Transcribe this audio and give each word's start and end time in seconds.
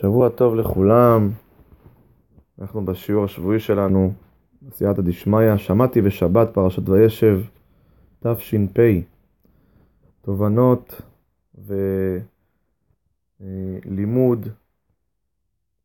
שבוע 0.00 0.28
טוב 0.28 0.54
לכולם, 0.54 1.30
אנחנו 2.58 2.84
בשיעור 2.84 3.24
השבועי 3.24 3.60
שלנו, 3.60 4.12
בסייעתא 4.62 5.02
דשמיא, 5.02 5.56
שמעתי 5.56 6.02
בשבת 6.02 6.48
פרשת 6.54 6.88
וישב, 6.88 7.40
תש"פ, 8.20 8.78
תובנות 10.22 11.02
ולימוד 13.40 14.48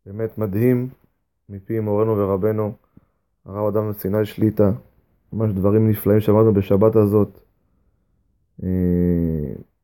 באמת 0.05 0.37
מדהים 0.37 0.89
מפי 1.49 1.79
מורנו 1.79 2.17
ורבנו, 2.17 2.73
הרב 3.45 3.75
אדם 3.75 3.89
מסיני 3.89 4.25
שליטא, 4.25 4.69
ממש 5.33 5.51
דברים 5.51 5.89
נפלאים 5.89 6.19
שלמדנו 6.19 6.53
בשבת 6.53 6.95
הזאת. 6.95 7.39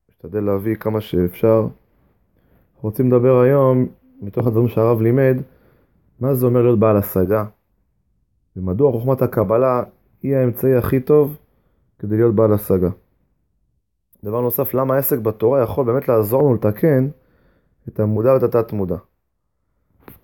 נשתדל 0.09 0.43
להביא 0.43 0.75
כמה 0.75 1.01
שאפשר. 1.01 1.67
רוצים 2.81 3.07
לדבר 3.07 3.39
היום 3.39 3.87
מתוך 4.21 4.47
הדברים 4.47 4.67
שהרב 4.67 5.01
לימד, 5.01 5.37
מה 6.19 6.33
זה 6.33 6.45
אומר 6.45 6.61
להיות 6.61 6.79
בעל 6.79 6.97
השגה, 6.97 7.45
ומדוע 8.55 8.91
חוכמת 8.91 9.21
הקבלה 9.21 9.83
היא 10.23 10.35
האמצעי 10.35 10.75
הכי 10.75 10.99
טוב 10.99 11.37
כדי 11.99 12.15
להיות 12.15 12.35
בעל 12.35 12.53
השגה. 12.53 12.89
דבר 14.23 14.41
נוסף, 14.41 14.73
למה 14.73 14.95
העסק 14.95 15.19
בתורה 15.19 15.63
יכול 15.63 15.85
באמת 15.85 16.07
לעזור 16.07 16.41
לנו 16.41 16.53
לתקן 16.53 17.07
את 17.87 17.99
המודע 17.99 18.33
ואת 18.33 18.43
התת 18.43 18.73
מודע. 18.73 18.97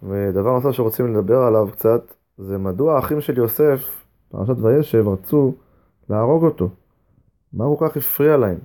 ודבר 0.04 0.52
נוסף 0.52 0.72
שרוצים 0.72 1.14
לדבר 1.14 1.38
עליו 1.38 1.68
קצת, 1.72 2.14
זה 2.38 2.58
מדוע 2.58 2.96
האחים 2.96 3.22
של 3.22 3.38
יוסף, 3.38 4.06
פרשת 4.30 4.56
וישב, 4.58 5.08
רצו 5.08 5.54
להרוג 6.10 6.44
אותו. 6.44 6.70
מה 7.54 7.66
כל 7.78 7.90
כך 7.90 7.98
הפריע 7.98 8.38
להם? 8.38 8.58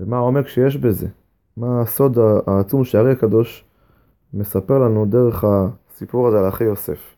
ומה 0.00 0.16
העומק 0.16 0.46
שיש 0.46 0.76
בזה? 0.76 1.08
מה 1.56 1.80
הסוד 1.80 2.18
העצום 2.46 2.84
שהארי 2.84 3.12
הקדוש 3.12 3.67
מספר 4.34 4.78
לנו 4.78 5.06
דרך 5.06 5.44
הסיפור 5.44 6.28
הזה 6.28 6.38
על 6.38 6.48
אחי 6.48 6.64
יוסף. 6.64 7.16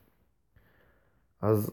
אז 1.42 1.70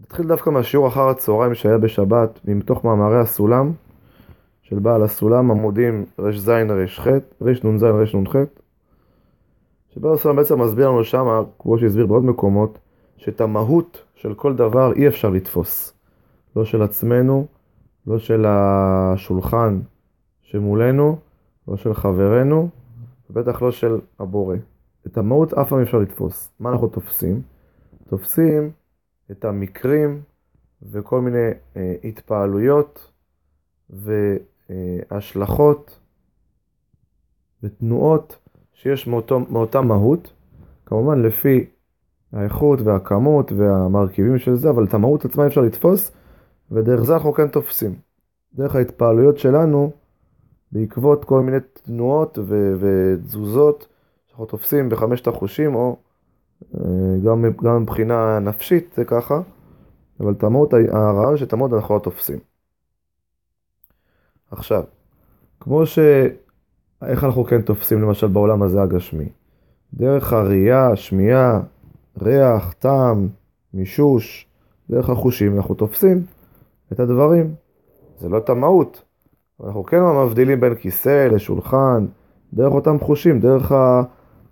נתחיל 0.00 0.26
דווקא 0.26 0.50
מהשיעור 0.50 0.88
אחר 0.88 1.08
הצהריים 1.08 1.54
שהיה 1.54 1.78
בשבת, 1.78 2.40
מתוך 2.44 2.84
מאמרי 2.84 3.18
הסולם 3.18 3.72
של 4.62 4.78
בעל 4.78 5.02
הסולם, 5.02 5.50
עמודים 5.50 6.04
רז 6.18 6.48
רח, 6.48 7.06
רנ"ז 7.42 7.82
רנ"ח, 7.82 8.36
שבעל 9.94 10.14
הסולם 10.14 10.36
בעצם 10.36 10.60
מסביר 10.60 10.88
לנו 10.88 11.04
שם, 11.04 11.42
כמו 11.58 11.78
שהסביר 11.78 12.06
בעוד 12.06 12.24
מקומות, 12.24 12.78
שאת 13.16 13.40
המהות 13.40 14.04
של 14.14 14.34
כל 14.34 14.54
דבר 14.54 14.92
אי 14.92 15.08
אפשר 15.08 15.30
לתפוס. 15.30 15.94
לא 16.56 16.64
של 16.64 16.82
עצמנו, 16.82 17.46
לא 18.06 18.18
של 18.18 18.44
השולחן 18.48 19.80
שמולנו, 20.42 21.18
לא 21.68 21.76
של 21.76 21.94
חברנו, 21.94 22.68
ובטח 23.32 23.62
לא 23.62 23.70
של 23.70 23.98
הבורא. 24.18 24.56
את 25.06 25.18
המהות 25.18 25.54
אף 25.54 25.68
פעם 25.68 25.80
אפשר 25.80 25.98
לתפוס. 25.98 26.52
מה 26.60 26.70
אנחנו 26.70 26.88
תופסים? 26.88 27.42
תופסים 28.08 28.70
את 29.30 29.44
המקרים 29.44 30.22
וכל 30.82 31.20
מיני 31.20 31.48
אה, 31.76 31.94
התפעלויות 32.04 33.10
והשלכות 35.10 35.98
ותנועות 37.62 38.38
שיש 38.72 39.06
מאותו, 39.06 39.40
מאותה 39.40 39.80
מהות, 39.80 40.32
כמובן 40.86 41.22
לפי 41.22 41.66
האיכות 42.32 42.80
והכמות 42.80 43.52
והמרכיבים 43.52 44.38
של 44.38 44.54
זה, 44.54 44.70
אבל 44.70 44.84
את 44.84 44.94
המהות 44.94 45.24
עצמה 45.24 45.46
אפשר 45.46 45.60
לתפוס, 45.60 46.12
ודרך 46.70 47.02
זה 47.02 47.14
אנחנו 47.14 47.32
כן 47.32 47.48
תופסים. 47.48 47.94
דרך 48.54 48.76
ההתפעלויות 48.76 49.38
שלנו, 49.38 49.92
בעקבות 50.72 51.24
כל 51.24 51.40
מיני 51.40 51.56
תנועות 51.82 52.38
ו- 52.38 52.74
ותזוזות 52.80 53.86
שאנחנו 54.26 54.46
תופסים 54.46 54.88
בחמשת 54.88 55.26
החושים, 55.26 55.74
או 55.74 55.96
אה, 56.74 56.80
גם, 57.24 57.44
גם 57.64 57.82
מבחינה 57.82 58.38
נפשית 58.38 58.92
זה 58.96 59.04
ככה, 59.04 59.40
אבל 60.20 60.32
את 60.32 60.44
המהות, 60.44 60.72
הרעיון 60.92 61.36
שאת 61.36 61.52
המהות 61.52 61.72
אנחנו 61.72 61.94
לא 61.94 62.00
תופסים. 62.00 62.38
עכשיו, 64.50 64.84
כמו 65.60 65.86
ש... 65.86 65.98
איך 67.06 67.24
אנחנו 67.24 67.44
כן 67.44 67.62
תופסים 67.62 68.02
למשל 68.02 68.26
בעולם 68.26 68.62
הזה 68.62 68.82
הגשמי? 68.82 69.28
דרך 69.94 70.32
הראייה, 70.32 70.90
השמיעה, 70.90 71.60
ריח, 72.22 72.72
טעם, 72.72 73.28
מישוש, 73.74 74.46
דרך 74.90 75.10
החושים 75.10 75.56
אנחנו 75.56 75.74
תופסים 75.74 76.24
את 76.92 77.00
הדברים. 77.00 77.54
זה 78.18 78.28
לא 78.28 78.38
את 78.38 78.48
המהות. 78.48 79.02
אנחנו 79.60 79.84
כן 79.84 80.00
מבדילים 80.02 80.60
בין 80.60 80.74
כיסא 80.74 81.28
לשולחן, 81.32 82.06
דרך 82.54 82.72
אותם 82.72 82.98
חושים, 83.00 83.40
דרך 83.40 83.72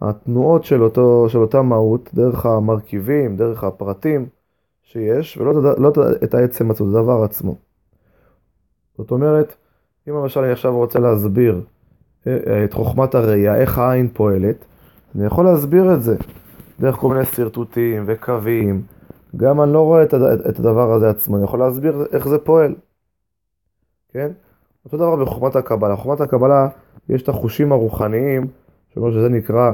התנועות 0.00 0.65
של, 0.65 0.83
אותו, 0.83 1.27
של 1.28 1.38
אותה 1.38 1.62
מהות, 1.62 2.11
דרך 2.15 2.47
המרכיבים, 2.47 3.37
דרך 3.37 3.65
הפרטים 3.65 4.28
שיש, 4.83 5.37
ולא 5.37 5.75
לא 5.78 5.93
את 6.25 6.34
העצם 6.34 6.71
עצמו, 6.71 6.91
את 6.91 6.94
הדבר 6.94 7.22
עצמו. 7.22 7.55
זאת 8.99 9.11
אומרת, 9.11 9.56
אם 10.09 10.15
למשל 10.15 10.41
אני 10.41 10.53
עכשיו 10.53 10.77
רוצה 10.77 10.99
להסביר 10.99 11.61
אה, 12.27 12.38
אה, 12.47 12.65
את 12.65 12.72
חוכמת 12.72 13.15
הראייה, 13.15 13.56
איך 13.56 13.78
העין 13.78 14.09
פועלת, 14.09 14.65
אני 15.15 15.27
יכול 15.27 15.44
להסביר 15.44 15.94
את 15.94 16.03
זה 16.03 16.17
דרך 16.81 16.97
כל 16.97 17.09
מיני 17.09 17.25
שרטוטים 17.25 18.05
וקווים. 18.06 18.82
גם 19.37 19.62
אני 19.62 19.72
לא 19.72 19.81
רואה 19.81 20.03
את 20.49 20.59
הדבר 20.59 20.93
הזה 20.93 21.11
עצמו, 21.11 21.37
אני 21.37 21.44
יכול 21.44 21.59
להסביר 21.59 22.06
איך 22.12 22.28
זה 22.28 22.38
פועל. 22.38 22.75
כן? 24.09 24.32
אותו 24.84 24.96
דבר 24.96 25.16
בחוכמת 25.16 25.56
הקבלה. 25.56 25.94
בחוכמת 25.94 26.20
הקבלה 26.20 26.68
יש 27.08 27.22
את 27.22 27.28
החושים 27.28 27.72
הרוחניים, 27.72 28.46
שאומר 28.94 29.12
שזה 29.12 29.28
נקרא 29.28 29.72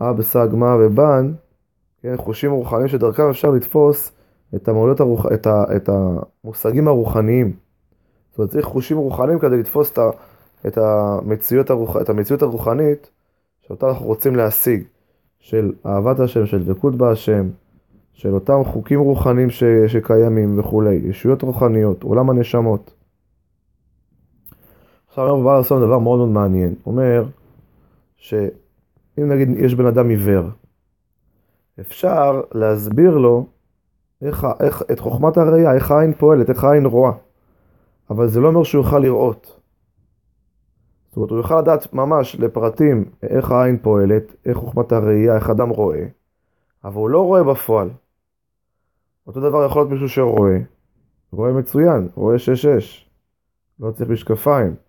אב, 0.00 0.22
סג, 0.22 0.48
מה 0.52 0.76
ובן, 0.80 1.32
כן, 2.02 2.16
חושים 2.16 2.52
רוחניים 2.52 2.88
שדרכם 2.88 3.28
אפשר 3.30 3.50
לתפוס 3.50 4.12
את, 4.54 4.68
הרוח, 4.68 5.26
את, 5.34 5.46
ה, 5.46 5.64
את 5.76 5.88
המושגים 5.88 6.88
הרוחניים. 6.88 7.52
זאת 8.30 8.38
אומרת, 8.38 8.50
צריך 8.50 8.66
חושים 8.66 8.96
רוחניים 8.96 9.38
כדי 9.38 9.56
לתפוס 9.58 9.92
את, 9.92 9.98
ה, 9.98 10.10
את, 10.66 10.78
המציאות, 10.78 11.70
הרוח, 11.70 11.96
את 11.96 12.08
המציאות 12.08 12.42
הרוחנית 12.42 13.10
שאותה 13.60 13.88
אנחנו 13.88 14.06
רוצים 14.06 14.36
להשיג, 14.36 14.84
של 15.38 15.72
אהבת 15.86 16.20
השם, 16.20 16.46
של 16.46 16.64
דבקות 16.64 16.94
בהשם, 16.94 17.48
של 18.12 18.34
אותם 18.34 18.64
חוקים 18.64 19.00
רוחניים 19.00 19.50
ש, 19.50 19.64
שקיימים 19.86 20.58
וכולי, 20.58 20.94
ישויות 20.94 21.42
רוחניות, 21.42 22.02
עולם 22.02 22.30
הנשמות. 22.30 22.95
עכשיו 25.16 25.28
הרב 25.28 25.44
בא 25.44 25.56
לעשות 25.56 25.82
דבר 25.82 25.98
מאוד 25.98 26.18
מאוד 26.18 26.28
מעניין. 26.28 26.74
הוא 26.82 26.92
אומר 26.92 27.24
שאם 28.16 29.28
נגיד 29.32 29.48
יש 29.58 29.74
בן 29.74 29.86
אדם 29.86 30.08
עיוור, 30.08 30.44
אפשר 31.80 32.42
להסביר 32.52 33.18
לו 33.18 33.46
איך, 34.22 34.46
איך, 34.60 34.82
את 34.92 35.00
חוכמת 35.00 35.36
הראייה, 35.36 35.74
איך 35.74 35.90
העין 35.90 36.14
פועלת, 36.14 36.50
איך 36.50 36.64
העין 36.64 36.86
רואה. 36.86 37.12
אבל 38.10 38.28
זה 38.28 38.40
לא 38.40 38.48
אומר 38.48 38.62
שהוא 38.62 38.84
יוכל 38.84 38.98
לראות. 38.98 39.60
זאת 41.08 41.16
אומרת, 41.16 41.30
הוא 41.30 41.38
יוכל 41.38 41.60
לדעת 41.60 41.92
ממש 41.92 42.36
לפרטים 42.36 43.04
איך 43.22 43.50
העין 43.50 43.78
פועלת, 43.82 44.36
איך 44.46 44.56
חוכמת 44.56 44.92
הראייה, 44.92 45.36
איך 45.36 45.50
אדם 45.50 45.68
רואה, 45.68 46.06
אבל 46.84 46.96
הוא 46.96 47.10
לא 47.10 47.22
רואה 47.24 47.44
בפועל. 47.44 47.88
אותו 49.26 49.40
דבר 49.40 49.66
יכול 49.66 49.82
להיות 49.82 49.92
מישהו 49.92 50.08
שרואה, 50.08 50.58
רואה 51.32 51.52
מצוין, 51.52 52.08
רואה 52.14 52.36
6-6, 52.36 52.38
לא 53.80 53.90
צריך 53.90 54.10
משקפיים. 54.10 54.85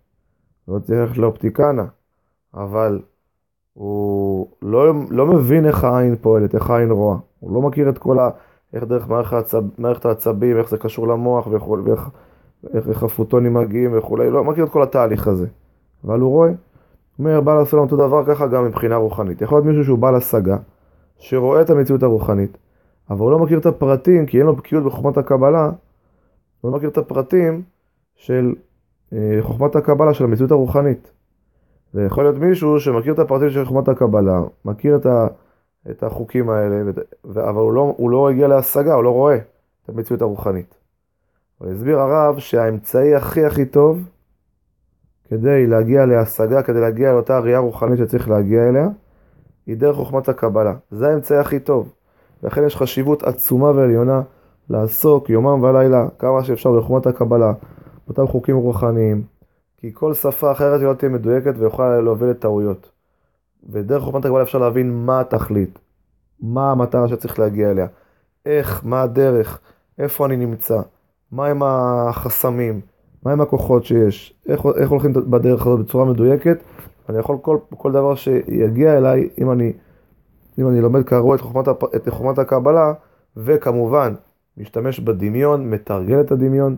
לא 0.68 0.78
צריך 0.78 1.18
לאופטיקנה, 1.18 1.84
אבל 2.54 3.00
הוא 3.74 4.46
לא, 4.62 4.94
לא 5.10 5.26
מבין 5.26 5.66
איך 5.66 5.84
העין 5.84 6.16
פועלת, 6.16 6.54
איך 6.54 6.70
העין 6.70 6.90
רואה. 6.90 7.16
הוא 7.40 7.54
לא 7.54 7.62
מכיר 7.62 7.88
את 7.88 7.98
כל 7.98 8.18
ה... 8.18 8.30
איך 8.72 8.84
דרך 8.84 9.08
מערכת, 9.08 9.32
העצב, 9.32 9.62
מערכת 9.78 10.06
העצבים, 10.06 10.58
איך 10.58 10.68
זה 10.68 10.78
קשור 10.78 11.08
למוח, 11.08 11.46
ואיך, 11.46 11.68
ואיך 11.68 12.08
איך, 12.74 12.88
איך 12.88 13.02
הפוטונים 13.02 13.54
מגיעים 13.54 13.98
וכולי, 13.98 14.30
לא 14.30 14.44
מכיר 14.44 14.64
את 14.64 14.70
כל 14.70 14.82
התהליך 14.82 15.28
הזה. 15.28 15.46
אבל 16.04 16.20
הוא 16.20 16.30
רואה. 16.30 16.50
אומר 17.18 17.40
בעל 17.40 17.60
הסולם 17.60 17.82
אותו 17.82 17.96
דבר 17.96 18.24
ככה 18.24 18.46
גם 18.46 18.64
מבחינה 18.64 18.96
רוחנית. 18.96 19.42
יכול 19.42 19.58
להיות 19.58 19.66
מישהו 19.66 19.84
שהוא 19.84 19.98
בעל 19.98 20.14
השגה, 20.14 20.56
שרואה 21.18 21.60
את 21.60 21.70
המציאות 21.70 22.02
הרוחנית, 22.02 22.58
אבל 23.10 23.20
הוא 23.20 23.30
לא 23.30 23.38
מכיר 23.38 23.58
את 23.58 23.66
הפרטים, 23.66 24.26
כי 24.26 24.38
אין 24.38 24.46
לו 24.46 24.56
בקיאות 24.56 24.84
בחוכמת 24.84 25.18
הקבלה, 25.18 25.70
הוא 26.60 26.70
לא 26.70 26.76
מכיר 26.76 26.88
את 26.88 26.98
הפרטים 26.98 27.62
של 28.14 28.54
חוכמת 29.40 29.76
הקבלה 29.76 30.14
של 30.14 30.24
המציאות 30.24 30.50
הרוחנית. 30.50 31.10
ויכול 31.94 32.24
להיות 32.24 32.38
מישהו 32.38 32.80
שמכיר 32.80 33.14
את 33.14 33.18
הפרטים 33.18 33.50
של 33.50 33.64
חוכמת 33.64 33.88
הקבלה, 33.88 34.40
מכיר 34.64 34.96
את, 34.96 35.06
ה, 35.06 35.26
את 35.90 36.02
החוקים 36.02 36.50
האלה, 36.50 36.90
אבל 37.24 37.60
הוא 37.60 37.72
לא, 37.72 37.94
הוא 37.96 38.10
לא 38.10 38.30
הגיע 38.30 38.48
להשגה, 38.48 38.94
הוא 38.94 39.04
לא 39.04 39.10
רואה 39.10 39.36
את 39.36 39.88
המציאות 39.88 40.22
הרוחנית. 40.22 40.74
אבל 41.60 41.72
הסביר 41.72 42.00
הרב 42.00 42.38
שהאמצעי 42.38 43.14
הכי 43.14 43.44
הכי 43.44 43.66
טוב 43.66 43.98
כדי 45.28 45.66
להגיע 45.66 46.06
להשגה, 46.06 46.62
כדי 46.62 46.80
להגיע 46.80 47.12
לאותה 47.12 47.38
ראייה 47.38 47.58
רוחנית 47.58 47.98
שצריך 47.98 48.28
להגיע 48.28 48.68
אליה, 48.68 48.88
היא 49.66 49.76
דרך 49.76 49.96
חוכמת 49.96 50.28
הקבלה. 50.28 50.74
זה 50.90 51.08
האמצעי 51.08 51.38
הכי 51.38 51.60
טוב. 51.60 51.92
לכן 52.42 52.64
יש 52.64 52.76
חשיבות 52.76 53.22
עצומה 53.22 53.70
ועליונה 53.70 54.22
לעסוק 54.70 55.30
יומם 55.30 55.62
ולילה 55.62 56.06
כמה 56.18 56.44
שאפשר 56.44 56.72
בחוכמת 56.72 57.06
הקבלה. 57.06 57.52
אותם 58.08 58.26
חוקים 58.26 58.56
רוחניים, 58.56 59.22
כי 59.76 59.90
כל 59.94 60.14
שפה 60.14 60.52
אחרת 60.52 60.80
היא 60.80 60.88
לא 60.88 60.94
תהיה 60.94 61.10
מדויקת 61.10 61.54
ויכולה 61.58 62.00
להוביל 62.00 62.28
לטעויות. 62.28 62.90
ודרך 63.70 64.02
חוכמת 64.02 64.24
הקבלה 64.24 64.42
אפשר 64.42 64.58
להבין 64.58 65.06
מה 65.06 65.20
התכלית, 65.20 65.78
מה 66.40 66.70
המטרה 66.70 67.08
שצריך 67.08 67.38
להגיע 67.38 67.70
אליה, 67.70 67.86
איך, 68.46 68.82
מה 68.84 69.02
הדרך, 69.02 69.60
איפה 69.98 70.26
אני 70.26 70.36
נמצא, 70.36 70.80
מהם 71.32 71.62
החסמים, 71.62 72.80
מהם 73.24 73.40
הכוחות 73.40 73.84
שיש, 73.84 74.34
איך, 74.48 74.66
איך 74.76 74.90
הולכים 74.90 75.12
בדרך 75.12 75.66
הזאת 75.66 75.80
בצורה 75.80 76.04
מדויקת. 76.04 76.58
אני 77.08 77.18
יכול 77.18 77.38
כל, 77.42 77.58
כל 77.70 77.92
דבר 77.92 78.14
שיגיע 78.14 78.98
אליי, 78.98 79.28
אם 79.38 79.50
אני, 79.50 79.72
אם 80.58 80.68
אני 80.68 80.80
לומד 80.80 81.02
כראוי 81.02 81.36
את 81.36 81.42
את 81.96 82.08
חוכמת 82.08 82.38
הקבלה, 82.38 82.92
וכמובן 83.36 84.14
משתמש 84.56 85.00
בדמיון, 85.00 85.70
מתרגל 85.70 86.20
את 86.20 86.32
הדמיון, 86.32 86.76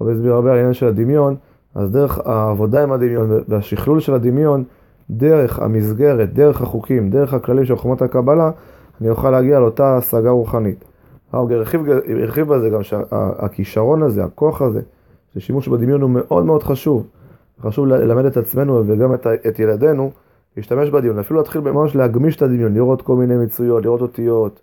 הרבה 0.00 0.12
הסביר 0.12 0.32
הרבה 0.32 0.50
על 0.50 0.56
העניין 0.56 0.74
של 0.74 0.86
הדמיון, 0.86 1.36
אז 1.74 1.90
דרך 1.90 2.18
העבודה 2.26 2.82
עם 2.82 2.92
הדמיון 2.92 3.30
והשכלול 3.48 4.00
של 4.00 4.14
הדמיון, 4.14 4.64
דרך 5.10 5.58
המסגרת, 5.58 6.32
דרך 6.34 6.62
החוקים, 6.62 7.10
דרך 7.10 7.34
הכללים 7.34 7.64
של 7.64 7.76
חוכמת 7.76 8.02
הקבלה, 8.02 8.50
אני 9.00 9.10
אוכל 9.10 9.30
להגיע 9.30 9.60
לאותה 9.60 9.96
השגה 9.96 10.30
רוחנית. 10.30 10.84
הרב 11.32 11.52
הרחיב, 11.52 11.80
הרחיב 12.22 12.48
בזה 12.48 12.70
גם 12.70 12.82
שהכישרון 12.82 14.02
הזה, 14.02 14.24
הכוח 14.24 14.62
הזה, 14.62 14.80
ששימוש 15.34 15.68
בדמיון 15.68 16.00
הוא 16.00 16.10
מאוד 16.10 16.44
מאוד 16.44 16.62
חשוב. 16.62 17.06
חשוב 17.60 17.86
ללמד 17.86 18.24
את 18.24 18.36
עצמנו 18.36 18.82
וגם 18.86 19.14
את, 19.14 19.26
את 19.48 19.58
ילדינו 19.58 20.10
להשתמש 20.56 20.90
בדמיון, 20.90 21.18
אפילו 21.18 21.40
להתחיל 21.40 21.60
ממש 21.60 21.96
להגמיש 21.96 22.36
את 22.36 22.42
הדמיון, 22.42 22.74
לראות 22.74 23.02
כל 23.02 23.16
מיני 23.16 23.36
מצויות, 23.36 23.84
לראות 23.84 24.00
אותיות, 24.00 24.60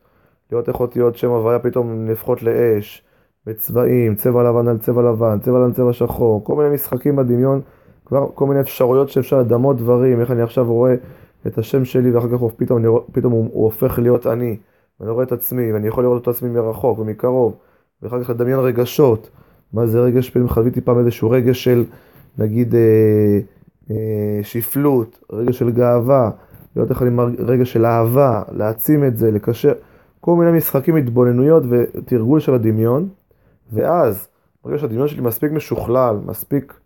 לראות 0.51 0.67
איך 0.67 0.79
אותיות 0.79 1.17
שם 1.17 1.29
הוויה 1.29 1.59
פתאום 1.59 2.05
נהפכות 2.05 2.43
לאש, 2.43 3.03
בצבעים, 3.45 4.15
צבע 4.15 4.43
לבן 4.43 4.67
על 4.67 4.77
צבע 4.77 5.01
לבן, 5.01 5.39
צבע 5.39 5.59
לבן 5.59 5.73
צבע 5.73 5.93
שחור, 5.93 6.43
כל 6.43 6.55
מיני 6.55 6.69
משחקים 6.75 7.15
בדמיון, 7.15 7.61
כבר 8.05 8.27
כל 8.33 8.45
מיני 8.45 8.59
אפשרויות 8.59 9.09
שאפשר 9.09 9.39
לדמות 9.39 9.77
דברים, 9.77 10.21
איך 10.21 10.31
אני 10.31 10.41
עכשיו 10.41 10.73
רואה 10.73 10.95
את 11.47 11.57
השם 11.57 11.85
שלי 11.85 12.11
ואחר 12.11 12.27
כך 12.29 12.43
פתאום, 12.55 12.83
פתאום 13.11 13.33
הוא, 13.33 13.49
הוא 13.53 13.63
הופך 13.63 13.99
להיות 13.99 14.27
אני, 14.27 14.57
ואני 14.99 15.11
רואה 15.11 15.23
את 15.23 15.31
עצמי, 15.31 15.73
ואני 15.73 15.87
יכול 15.87 16.03
לראות 16.03 16.21
את 16.21 16.27
עצמי 16.27 16.49
מרחוק 16.49 16.99
ומקרוב, 16.99 17.55
ואחר 18.01 18.23
כך 18.23 18.29
לדמיין 18.29 18.59
רגשות, 18.59 19.29
מה 19.73 19.85
זה 19.85 19.99
רגש, 19.99 20.29
פעמים 20.29 20.49
חוויתי 20.49 20.81
פעם 20.81 20.99
איזשהו 20.99 21.29
רגש 21.29 21.63
של 21.63 21.83
נגיד 22.37 22.75
אה, 22.75 23.39
אה, 23.91 24.39
שפלות, 24.43 25.19
רגש 25.31 25.59
של 25.59 25.71
גאווה, 25.71 26.31
לראות 26.75 26.89
איך 26.89 27.01
אני 27.01 27.09
מרג... 27.09 27.33
רגש 27.39 27.73
של 27.73 27.85
אהבה, 27.85 28.41
להעצים 28.51 29.03
את 29.03 29.17
זה, 29.17 29.31
לקשר, 29.31 29.73
כל 30.19 30.35
מיני 30.35 30.57
משחקים, 30.57 30.95
התבוננויות 30.95 31.63
ותרגול 31.69 32.39
של 32.39 32.53
הדמיון, 32.53 33.09
ואז, 33.71 34.27
ברגע 34.63 34.77
שהדמיון 34.77 35.07
שלי 35.07 35.21
מספיק 35.21 35.51
משוכלל, 35.51 36.17
מספיק, 36.25 36.79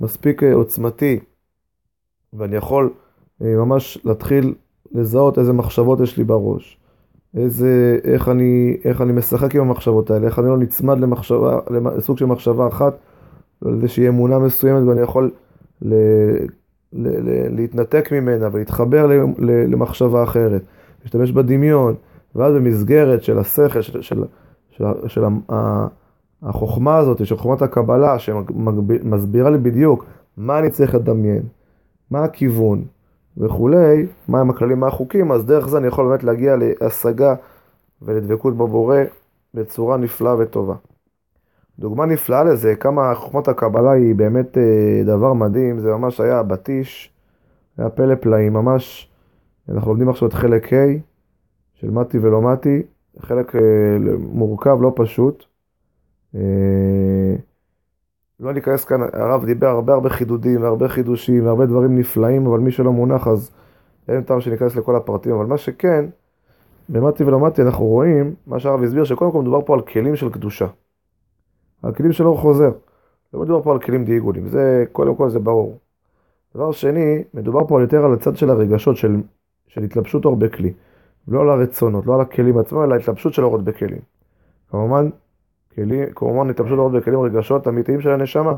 מספיק 0.00 0.42
אה, 0.42 0.54
עוצמתי, 0.54 1.20
ואני 2.32 2.56
יכול 2.56 2.90
אה, 3.42 3.56
ממש 3.56 3.98
להתחיל 4.04 4.54
לזהות 4.92 5.38
איזה 5.38 5.52
מחשבות 5.52 6.00
יש 6.00 6.16
לי 6.16 6.24
בראש, 6.24 6.78
איזה, 7.36 7.98
איך 8.04 8.28
אני, 8.28 8.76
איך 8.84 9.00
אני 9.00 9.12
משחק 9.12 9.54
עם 9.54 9.60
המחשבות 9.60 10.10
האלה, 10.10 10.26
איך 10.26 10.38
אני 10.38 10.48
לא 10.48 10.58
נצמד 10.58 11.00
למחשבה, 11.00 11.58
לסוג 11.96 12.18
של 12.18 12.26
מחשבה 12.26 12.66
אחת, 12.66 12.94
לאיזושהי 13.62 14.08
אמונה 14.08 14.38
מסוימת 14.38 14.88
ואני 14.88 15.00
יכול 15.00 15.30
ל, 15.82 15.94
ל, 16.92 17.08
ל, 17.08 17.54
להתנתק 17.56 18.12
ממנה 18.12 18.48
ולהתחבר 18.52 19.06
למחשבה 19.38 20.22
אחרת, 20.22 20.62
להשתמש 21.02 21.30
בדמיון, 21.30 21.94
ואז 22.34 22.54
במסגרת 22.54 23.22
של 23.22 23.38
השכל, 23.38 23.80
של, 23.80 24.02
של, 24.02 24.24
של, 24.70 24.84
של, 25.08 25.08
של 25.08 25.24
החוכמה 26.42 26.96
הזאת, 26.96 27.26
של 27.26 27.36
חוכמת 27.36 27.62
הקבלה, 27.62 28.18
שמסבירה 28.18 29.50
לי 29.50 29.58
בדיוק 29.58 30.04
מה 30.36 30.58
אני 30.58 30.70
צריך 30.70 30.94
לדמיין, 30.94 31.42
מה 32.10 32.24
הכיוון 32.24 32.84
וכולי, 33.36 34.06
מהם 34.28 34.50
הכללים, 34.50 34.80
מה 34.80 34.86
החוקים, 34.86 35.32
אז 35.32 35.44
דרך 35.44 35.68
זה 35.68 35.78
אני 35.78 35.86
יכול 35.86 36.08
באמת 36.08 36.24
להגיע 36.24 36.56
להשגה 36.58 37.34
ולדבקות 38.02 38.56
בבורא 38.56 38.98
בצורה 39.54 39.96
נפלאה 39.96 40.34
וטובה. 40.38 40.74
דוגמה 41.78 42.06
נפלאה 42.06 42.44
לזה, 42.44 42.74
כמה 42.74 43.14
חוכמת 43.14 43.48
הקבלה 43.48 43.90
היא 43.90 44.14
באמת 44.14 44.58
אה, 44.58 45.02
דבר 45.04 45.32
מדהים, 45.32 45.78
זה 45.78 45.90
ממש 45.90 46.20
היה 46.20 46.42
בטיש, 46.42 47.12
היה 47.78 47.90
פלא 47.90 48.14
פלאים, 48.14 48.52
ממש, 48.52 49.10
אנחנו 49.68 49.90
לומדים 49.90 50.08
עכשיו 50.08 50.28
את 50.28 50.32
חלק 50.32 50.72
ה' 50.72 50.76
של 51.74 51.90
מתי 51.90 52.18
ולא 52.18 52.42
מתי, 52.42 52.82
חלק 53.18 53.56
אה, 53.56 53.60
מורכב, 54.18 54.78
לא 54.80 54.92
פשוט. 54.96 55.51
אה, 56.34 57.36
לא 58.40 58.52
ניכנס 58.52 58.84
כאן, 58.84 59.00
הרב 59.12 59.44
דיבר 59.44 59.66
הרבה 59.66 59.94
הרבה 59.94 60.08
חידודים 60.08 60.62
והרבה 60.62 60.88
חידושים 60.88 61.46
והרבה 61.46 61.66
דברים 61.66 61.98
נפלאים, 61.98 62.46
אבל 62.46 62.58
מי 62.58 62.70
שלא 62.70 62.92
מונח 62.92 63.28
אז 63.28 63.50
אין 64.08 64.22
טעם 64.22 64.40
שניכנס 64.40 64.76
לכל 64.76 64.96
הפרטים, 64.96 65.32
אבל 65.32 65.46
מה 65.46 65.58
שכן, 65.58 66.04
במתי 66.88 67.24
ולא 67.24 67.40
מתי 67.40 67.62
אנחנו 67.62 67.84
רואים, 67.84 68.34
מה 68.46 68.58
שהרב 68.58 68.82
הסביר, 68.82 69.04
שקודם 69.04 69.32
כל 69.32 69.40
מדובר 69.42 69.62
פה 69.62 69.74
על 69.74 69.80
כלים 69.80 70.16
של 70.16 70.30
קדושה. 70.30 70.66
על 71.82 71.94
כלים 71.94 72.12
של 72.12 72.26
אור 72.26 72.38
חוזר. 72.38 72.70
לא 73.34 73.40
מדובר 73.40 73.62
פה 73.62 73.72
על 73.72 73.78
כלים 73.78 74.04
דיגולים, 74.04 74.48
זה 74.48 74.84
קודם 74.92 75.14
כל 75.14 75.30
זה 75.30 75.38
ברור. 75.38 75.78
דבר 76.54 76.72
שני, 76.72 77.24
מדובר 77.34 77.66
פה 77.66 77.80
יותר 77.80 78.04
על 78.04 78.12
הצד 78.12 78.36
של 78.36 78.50
הרגשות, 78.50 78.96
של, 78.96 79.16
של 79.68 79.82
התלבשות 79.82 80.24
אור 80.24 80.36
בכלי. 80.36 80.72
לא 81.28 81.40
על 81.40 81.48
הרצונות, 81.48 82.06
לא 82.06 82.14
על 82.14 82.20
הכלים 82.20 82.58
עצמם, 82.58 82.82
אלא 82.82 82.94
התלבשות 82.94 83.34
של 83.34 83.44
אורות 83.44 83.64
בכלים. 83.64 84.00
כמובן, 84.70 85.08
כלים, 85.74 86.04
כמובן 86.14 86.50
התלבשות 86.50 86.78
אורות 86.78 86.92
בכלים 86.92 87.20
רגשות 87.20 87.68
אמיתיים 87.68 88.00
של 88.00 88.10
הנשמה. 88.10 88.54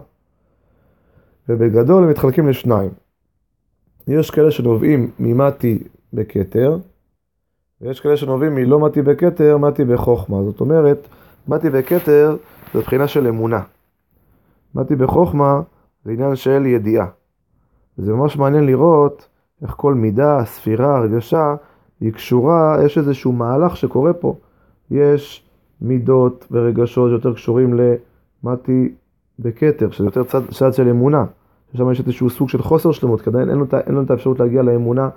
ובגדול 1.48 2.04
הם 2.04 2.10
מתחלקים 2.10 2.48
לשניים. 2.48 2.90
יש 4.08 4.30
כאלה 4.30 4.50
שנובעים 4.50 5.10
ממתי 5.18 5.84
בכתר, 6.12 6.78
ויש 7.80 8.00
כאלה 8.00 8.16
שנובעים 8.16 8.54
מלא 8.54 8.80
מתי 8.80 9.02
בכתר, 9.02 9.56
מתי 9.58 9.84
בחוכמה. 9.84 10.42
זאת 10.42 10.60
אומרת, 10.60 11.08
מתי 11.48 11.70
בכתר 11.70 12.36
זה 12.74 12.80
בחינה 12.80 13.08
של 13.08 13.26
אמונה. 13.26 13.62
מתי 14.74 14.96
בחוכמה 14.96 15.60
זה 16.04 16.12
עניין 16.12 16.36
של 16.36 16.66
ידיעה. 16.66 17.06
וזה 17.98 18.12
ממש 18.12 18.36
מעניין 18.36 18.66
לראות 18.66 19.28
איך 19.62 19.70
כל 19.76 19.94
מידה, 19.94 20.44
ספירה, 20.44 20.96
הרגשה, 20.96 21.54
היא 22.00 22.12
קשורה, 22.12 22.76
יש 22.84 22.98
איזשהו 22.98 23.32
מהלך 23.32 23.76
שקורה 23.76 24.12
פה. 24.12 24.36
יש 24.90 25.43
מידות 25.84 26.46
ורגשות 26.50 27.10
שיותר 27.10 27.34
קשורים 27.34 27.80
למתי 28.44 28.94
בכתר, 29.38 29.90
שזה 29.90 30.06
יותר 30.06 30.24
צד, 30.24 30.50
צד 30.50 30.74
של 30.74 30.88
אמונה. 30.88 31.24
ששם 31.72 31.90
יש 31.90 32.00
איזשהו 32.00 32.30
סוג 32.30 32.48
של 32.48 32.62
חוסר 32.62 32.92
שלמות, 32.92 33.20
כי 33.20 33.30
עדיין 33.30 33.50
אין 33.50 33.94
לנו 33.94 34.02
את 34.02 34.10
האפשרות 34.10 34.40
להגיע 34.40 34.62
לאמונה 34.62 35.08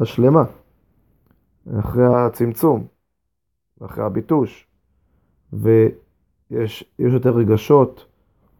השלמה. 0.00 0.44
אחרי 1.78 2.04
הצמצום, 2.06 2.84
ואחרי 3.80 4.04
הביטוש. 4.04 4.66
ויש 5.52 6.84
יותר 6.98 7.30
רגשות 7.30 8.06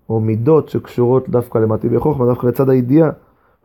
או 0.09 0.21
מידות 0.21 0.69
שקשורות 0.69 1.29
דווקא 1.29 1.59
למתי 1.59 1.89
בחוכמה, 1.89 2.27
דווקא 2.27 2.47
לצד 2.47 2.71
הידיעה. 2.71 3.11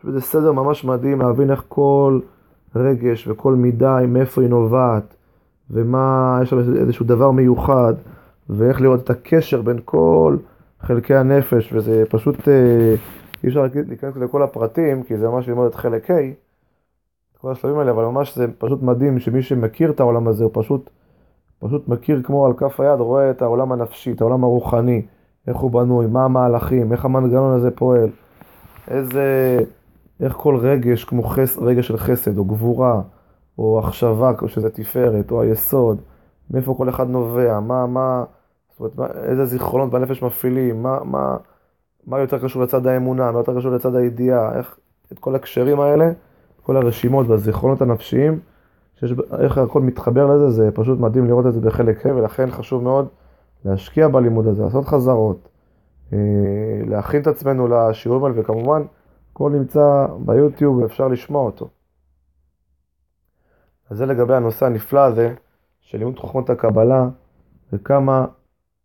זה 0.04 0.22
סדר 0.22 0.52
ממש 0.52 0.86
מדהים 0.86 1.22
להבין 1.22 1.52
איך 1.52 1.64
כל 1.68 2.20
רגש 2.75 3.28
וכל 3.28 3.56
מידה, 3.56 3.98
מאיפה 4.08 4.42
היא 4.42 4.50
נובעת, 4.50 5.16
ומה, 5.72 6.40
יש 6.44 6.50
שם 6.50 6.60
איזשהו 6.60 7.06
דבר 7.06 7.32
מיוחד, 7.32 7.94
ואיך 8.50 8.82
לראות 8.82 9.04
את 9.04 9.10
הקשר 9.10 9.62
בין 9.62 9.80
כל 9.86 10.38
חלקי 10.82 11.16
הנפש, 11.16 11.74
וזה 11.74 12.04
פשוט, 12.10 12.48
אה, 12.48 12.96
אי 13.44 13.50
אפשר 13.50 13.66
להיכנס 13.88 14.18
לכל 14.18 14.44
הפרטים, 14.44 15.04
כי 15.04 15.18
זה 15.18 15.30
ממש 15.30 15.48
ללמוד 15.48 15.68
את 15.68 15.75
חלק 15.75 16.12
ה', 16.12 16.20
את 17.34 17.38
כל 17.38 17.51
השלבים 17.51 17.80
האלה, 17.80 17.92
אבל 17.92 18.06
ממש 18.06 18.38
זה 18.38 18.46
פשוט 18.58 18.82
מדהים 18.82 19.20
שמי 19.20 19.42
שמכיר 19.42 19.92
את 19.92 20.00
העולם 20.00 20.28
הזה, 20.28 20.44
הוא 20.44 20.51
פשוט, 20.54 20.90
פשוט 21.60 21.88
מכיר 21.88 22.22
כמו 22.24 22.46
על 22.46 22.54
כף 22.54 22.80
היד, 22.80 23.00
רואה 23.00 23.32
את 23.32 23.42
העולם 23.42 23.72
הנפשי, 23.72 24.12
את 24.12 24.22
העולם 24.22 24.44
הרוחני, 24.44 25.01
איך 25.48 25.58
הוא 25.58 25.72
בנוי, 25.72 26.08
מה 26.08 26.25
המהלכים, 26.25 26.92
איך 26.92 27.06
המנגנון 27.06 27.54
הזה 27.54 27.72
פועל, 27.72 28.10
איזה... 28.88 29.60
איך 30.22 30.34
כל 30.34 30.56
רגש, 30.56 31.04
כמו 31.04 31.24
חס, 31.24 31.58
רגש 31.58 31.88
של 31.88 31.98
חסד, 31.98 32.38
או 32.38 32.46
גבורה, 32.46 33.01
או 33.58 33.79
החשבה, 33.79 34.31
שזה 34.48 34.70
תפארת, 34.70 35.31
או 35.31 35.41
היסוד, 35.41 36.01
מאיפה 36.51 36.74
כל 36.77 36.89
אחד 36.89 37.10
נובע, 37.10 37.60
מה, 37.60 37.86
מה, 37.86 38.24
זאת 38.70 38.79
אומרת, 38.79 38.98
מה, 38.98 39.22
איזה 39.24 39.46
זיכרונות 39.46 39.91
בנפש 39.91 40.24
מפעילים, 40.24 40.84
מה, 40.84 40.98
מה, 41.03 41.38
מה 42.08 42.20
יותר 42.20 42.39
קשור 42.39 42.63
לצד 42.63 42.88
האמונה, 42.88 43.31
מה 43.31 43.39
יותר 43.39 43.58
קשור 43.58 43.72
לצד 43.72 43.96
הידיעה, 43.96 44.58
איך, 44.58 44.79
את 45.12 45.20
כל 45.20 45.36
הקשרים 45.36 45.79
האלה, 45.79 46.12
כל 46.62 46.77
הרשימות 46.77 47.27
והזיכרונות 47.27 47.81
הנפשיים, 47.81 48.39
שיש, 49.00 49.13
איך 49.39 49.58
הכל 49.58 49.81
מתחבר 49.81 50.27
לזה, 50.27 50.50
זה 50.50 50.70
פשוט 50.74 51.00
מדהים 51.00 51.25
לראות 51.25 51.46
את 51.46 51.53
זה 51.53 51.62
בחלק 51.62 52.05
ה', 52.05 52.15
ולכן 52.15 52.51
חשוב 52.51 52.84
מאוד 52.84 53.08
להשקיע 53.65 54.08
בלימוד 54.08 54.48
הזה, 54.48 54.63
לעשות 54.63 54.86
חזרות, 54.86 55.50
אה, 56.13 56.17
להכין 56.88 57.22
את 57.22 57.27
עצמנו 57.27 57.67
לשיעורים 57.67 58.24
האלה, 58.24 58.41
וכמובן, 58.41 58.81
הכל 59.31 59.51
נמצא 59.51 60.05
ביוטיוב 60.20 60.77
ואפשר 60.77 61.08
לשמוע 61.08 61.46
אותו. 61.46 61.67
אז 63.92 63.98
זה 63.98 64.06
לגבי 64.06 64.36
הנושא 64.36 64.66
הנפלא 64.66 65.00
הזה 65.00 65.36
של 65.82 65.98
לימוד 65.98 66.20
חוכמות 66.20 66.50
הקבלה 66.50 67.10
וכמה 67.74 68.26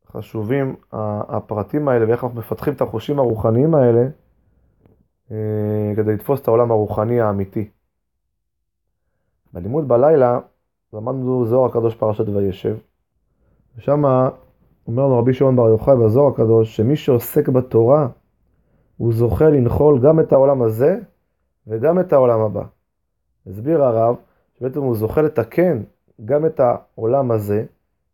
חשובים 0.06 0.76
הפרטים 0.92 1.88
האלה 1.88 2.08
ואיך 2.08 2.24
אנחנו 2.24 2.38
מפתחים 2.38 2.74
את 2.74 2.80
החושים 2.80 3.18
הרוחניים 3.18 3.74
האלה 3.74 4.08
אה, 5.30 5.92
כדי 5.96 6.14
לתפוס 6.14 6.40
את 6.40 6.48
העולם 6.48 6.70
הרוחני 6.70 7.20
האמיתי. 7.20 7.68
בלימוד 9.52 9.88
בלילה 9.88 10.38
למדנו 10.92 11.46
זוהר 11.46 11.66
הקדוש 11.66 11.94
פרשת 11.94 12.28
וישב, 12.28 12.76
ושם 13.78 14.04
אומר 14.86 15.02
לנו 15.02 15.18
רבי 15.18 15.34
שמעון 15.34 15.56
בר 15.56 15.68
יוחאי 15.68 15.96
בזוהר 15.96 16.32
הקדוש, 16.32 16.76
שמי 16.76 16.96
שעוסק 16.96 17.48
בתורה, 17.48 18.08
הוא 18.96 19.12
זוכה 19.12 19.48
לנחול 19.48 20.00
גם 20.00 20.20
את 20.20 20.32
העולם 20.32 20.62
הזה 20.62 20.98
וגם 21.66 22.00
את 22.00 22.12
העולם 22.12 22.40
הבא. 22.40 22.62
הסביר 23.46 23.82
הרב, 23.82 24.16
שבעצם 24.58 24.82
הוא 24.82 24.94
זוכה 24.94 25.22
לתקן 25.22 25.82
גם 26.24 26.46
את 26.46 26.60
העולם 26.60 27.30
הזה, 27.30 27.64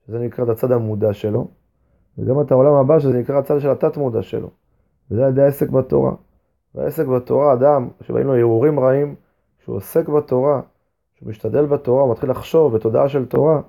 שזה 0.07 0.19
נקרא 0.19 0.45
את 0.45 0.49
הצד 0.49 0.73
המודע 0.73 1.13
שלו, 1.13 1.49
וגם 2.19 2.41
את 2.41 2.51
העולם 2.51 2.75
הבא, 2.75 2.99
שזה 2.99 3.19
נקרא 3.19 3.39
הצד 3.39 3.61
של 3.61 3.71
התת 3.71 3.97
מודע 3.97 4.23
שלו. 4.23 4.51
וזה 5.11 5.25
על 5.25 5.31
ידי 5.31 5.43
העסק 5.43 5.71
בתורה. 5.71 6.13
והעסק 6.75 7.07
בתורה, 7.07 7.53
אדם 7.53 7.89
שבאים 8.01 8.27
לו 8.27 8.37
הרהורים 8.37 8.81
רעים, 8.81 9.15
שהוא 9.59 9.77
עוסק 9.77 10.09
בתורה, 10.09 10.61
שהוא 11.15 11.29
משתדל 11.29 11.67
בתורה, 11.67 12.03
הוא 12.03 12.11
מתחיל 12.13 12.31
לחשוב 12.31 12.75
בתודעה 12.75 13.09
של 13.09 13.27
תורה, 13.27 13.61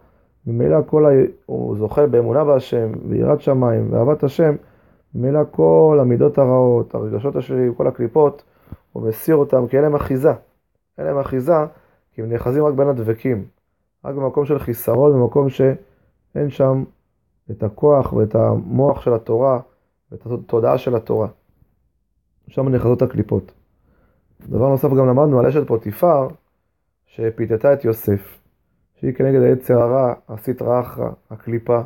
ממילא 0.48 0.78
כל 0.86 1.06
ה... 1.06 1.10
הוא 1.46 1.78
זוכה 1.78 2.08
באמונה 2.08 2.44
בהשם, 2.44 2.92
ביראת 3.10 3.42
שמיים, 3.42 3.94
ואהבת 3.94 4.24
השם, 4.24 4.56
ממילא 5.16 5.40
כל 5.52 5.98
המידות 6.02 6.38
הרעות, 6.38 6.96
הרגשות 6.96 7.36
השליליים, 7.36 7.74
כל 7.74 7.88
הקליפות, 7.88 8.44
הוא 8.92 9.04
מסיר 9.04 9.36
אותם, 9.36 9.68
כי 9.68 9.76
אין 9.76 9.84
להם 9.84 9.96
אחיזה. 9.96 10.34
אין 10.98 11.06
להם 11.06 11.20
אחיזה, 11.20 11.66
כי 12.14 12.22
הם 12.22 12.30
נאחזים 12.30 12.66
רק 12.66 12.74
בין 12.74 12.88
הדבקים. 12.88 13.46
רק 14.06 14.16
במקום 14.16 14.46
של 14.46 14.60
חיסרון, 14.60 15.14
במקום 15.14 15.50
שאין 15.50 16.50
שם 16.50 16.84
את 17.52 17.64
הכוח 17.64 18.14
ואת 18.14 18.36
המוח 18.36 19.02
של 19.02 19.14
התורה, 19.14 19.60
ואת 20.12 20.26
התודעה 20.26 20.78
של 20.78 20.96
התורה. 20.96 21.28
שם 22.48 22.70
נאחזות 22.70 23.02
הקליפות. 23.02 23.52
דבר 24.50 24.70
נוסף 24.70 24.90
גם 24.90 25.08
למדנו 25.08 25.40
על 25.40 25.46
אשת 25.46 25.68
פוטיפר, 25.68 26.28
שפיתתה 27.06 27.74
את 27.74 27.86
יוסף. 27.86 28.44
שהיא 29.04 29.14
כנגד 29.14 29.42
היצר 29.42 29.82
הרע, 29.82 30.14
הסטרא 30.30 30.80
אחרא, 30.80 31.10
הקליפה, 31.30 31.80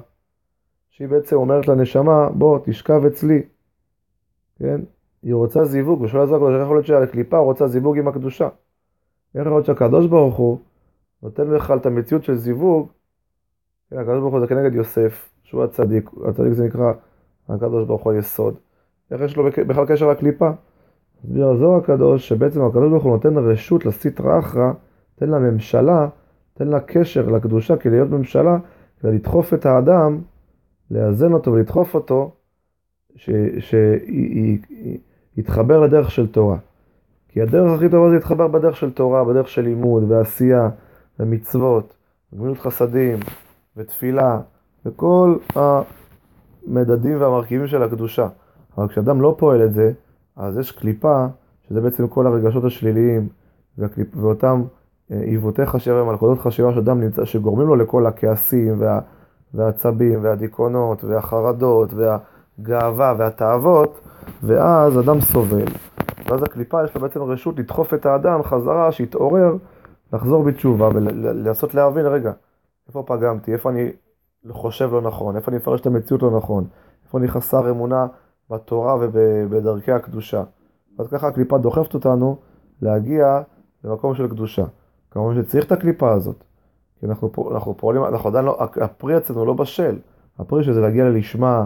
שהיא 0.90 1.08
בעצם 1.08 1.36
אומרת 1.36 1.68
לנשמה, 1.68 2.30
בוא, 2.30 2.60
תשכב 2.64 3.06
אצלי, 3.06 3.42
כן? 4.60 4.82
היא 5.24 5.34
רוצה 5.34 5.66
זיווג, 5.66 6.04
יעזור 6.04 6.38
לו, 6.38 6.56
איך 6.56 6.64
יכול 6.64 6.76
להיות 6.76 6.86
שעל 6.86 7.04
הקליפה 7.04 7.38
רוצה 7.38 7.68
זיווג 7.68 7.98
עם 7.98 8.08
הקדושה. 8.08 8.50
איך 9.36 9.48
להיות 9.48 9.66
שהקדוש 9.66 10.08
ברוך 10.08 10.36
הוא 10.36 10.60
נותן 11.24 11.48
לך 11.48 11.74
את 11.78 11.86
המציאות 11.86 12.24
של 12.24 12.36
זיווג, 12.36 12.88
כן, 13.90 13.98
הקדוש 13.98 14.20
ברוך 14.20 14.34
הוא 14.34 14.40
זה 14.40 14.48
כנגד 14.48 14.76
יוסף, 14.76 15.30
שהוא 15.44 15.64
הצדיק, 15.64 16.10
הצדיק 16.30 16.54
זה 16.54 16.66
נקרא 16.66 16.94
הקדוש 17.50 17.88
ברוך 17.88 18.04
הוא 18.04 18.14
היסוד. 18.14 18.56
איך 19.12 19.22
יש 19.22 19.38
לו 19.38 19.44
בכלל 19.68 19.86
קשר 19.86 20.12
לקליפה? 20.12 20.50
מסביר 21.24 21.48
הזוהר 21.48 21.78
הקדוש, 21.78 22.28
שבעצם 22.28 22.62
הקדוש 22.62 22.90
ברוך 22.90 23.04
הוא 23.04 23.12
נותן 23.12 23.38
רשות 23.38 23.86
לסטרא 23.86 24.40
אחרא, 24.40 24.72
נותן 25.14 25.30
לה 25.30 25.40
ממשלה, 25.40 26.08
תן 26.54 26.68
לה 26.68 26.80
קשר 26.80 27.30
לקדושה, 27.30 27.78
כי 27.78 27.90
להיות 27.90 28.10
ממשלה, 28.10 28.58
כדי 29.00 29.12
לדחוף 29.12 29.54
את 29.54 29.66
לאזן 30.92 31.34
אותו 31.34 31.52
ולדחוף 31.52 31.96
אותו, 31.96 32.36
שיתחבר 35.36 35.80
לדרך 35.80 36.12
של 36.12 36.28
תורה. 36.28 36.58
כי 37.30 37.42
הדרך 37.42 37.72
הכי 37.72 37.90
טובה 37.90 38.10
זה 38.10 38.16
להתחבר 38.16 38.48
בדרך 38.48 38.78
של 38.78 38.92
תורה, 38.92 39.24
בדרך 39.24 39.48
של 39.48 39.62
לימוד 39.62 40.12
ועשייה 40.12 40.70
ומצוות, 41.20 41.94
וגמילות 42.34 42.58
חסדים 42.58 43.18
ותפילה 43.78 44.40
וכל 44.86 45.36
המדדים 45.56 47.22
והמרכיבים 47.22 47.68
של 47.68 47.84
הקדושה. 47.84 48.28
אבל 48.78 48.88
כשאדם 48.88 49.22
לא 49.22 49.36
פועל 49.40 49.66
את 49.66 49.74
זה, 49.74 49.92
אז 50.36 50.58
יש 50.58 50.72
קליפה, 50.72 51.26
שזה 51.70 51.82
בעצם 51.82 52.08
כל 52.08 52.28
הרגשות 52.28 52.64
השליליים, 52.64 53.28
ואותם 54.14 54.64
עיוותי 55.10 55.66
חשיבה 55.66 56.04
ומלכודות 56.04 56.40
חשיבה 56.40 56.74
שאדם 56.74 57.00
נמצא, 57.00 57.26
שגורמים 57.26 57.68
לו 57.68 57.76
לכל 57.76 58.06
הכעסים 58.06 58.82
וה, 58.82 59.00
והעצבים 59.54 60.24
והדיכאונות 60.24 61.04
והחרדות 61.04 61.90
והגאווה 61.94 63.14
והתאוות, 63.18 64.00
ואז 64.44 65.00
אדם 65.00 65.22
סובל. 65.22 65.66
ואז 66.30 66.44
הקליפה 66.44 66.84
יש 66.84 66.96
לה 66.96 67.02
בעצם 67.02 67.24
רשות 67.24 67.60
לדחוף 67.60 67.94
את 67.94 68.06
האדם 68.06 68.44
חזרה, 68.44 68.92
שיתעורר, 68.92 69.56
לחזור 70.14 70.44
בתשובה 70.44 70.90
ולנסות 70.94 71.74
להבין, 71.74 72.06
רגע, 72.06 72.32
איפה 72.88 73.04
פגמתי, 73.08 73.54
איפה 73.54 73.70
אני 73.70 73.92
חושב 74.50 74.90
לא 74.92 75.02
נכון, 75.02 75.36
איפה 75.36 75.52
אני 75.52 75.58
מפרש 75.58 75.82
את 75.82 75.86
המציאות 75.86 76.22
לא 76.22 76.32
נכון, 76.32 76.68
איפה 77.06 77.18
אני 77.18 77.28
חסר 77.28 77.70
אמונה 77.70 78.08
בתורה 78.50 78.96
ובדרכי 79.00 79.92
הקדושה. 79.92 80.44
אז 81.00 81.08
ככה 81.08 81.28
הקליפה 81.28 81.58
דוחפת 81.58 81.94
אותנו 81.94 82.38
להגיע 82.82 83.42
למקום 83.84 84.16
של 84.16 84.28
קדושה. 84.28 84.64
כמובן 85.12 85.44
שצריך 85.44 85.66
את 85.66 85.72
הקליפה 85.72 86.12
הזאת. 86.12 86.44
כי 87.00 87.06
אנחנו, 87.06 87.32
אנחנו 87.52 87.78
פועלים, 87.78 88.06
אנחנו 88.06 88.30
עדיין 88.30 88.46
לא, 88.46 88.58
הפרי 88.82 89.18
אצלנו 89.18 89.46
לא 89.46 89.54
בשל. 89.54 89.98
הפרי 90.40 90.64
שזה 90.64 90.82
להגיע 90.82 91.04
ללשמה 91.04 91.66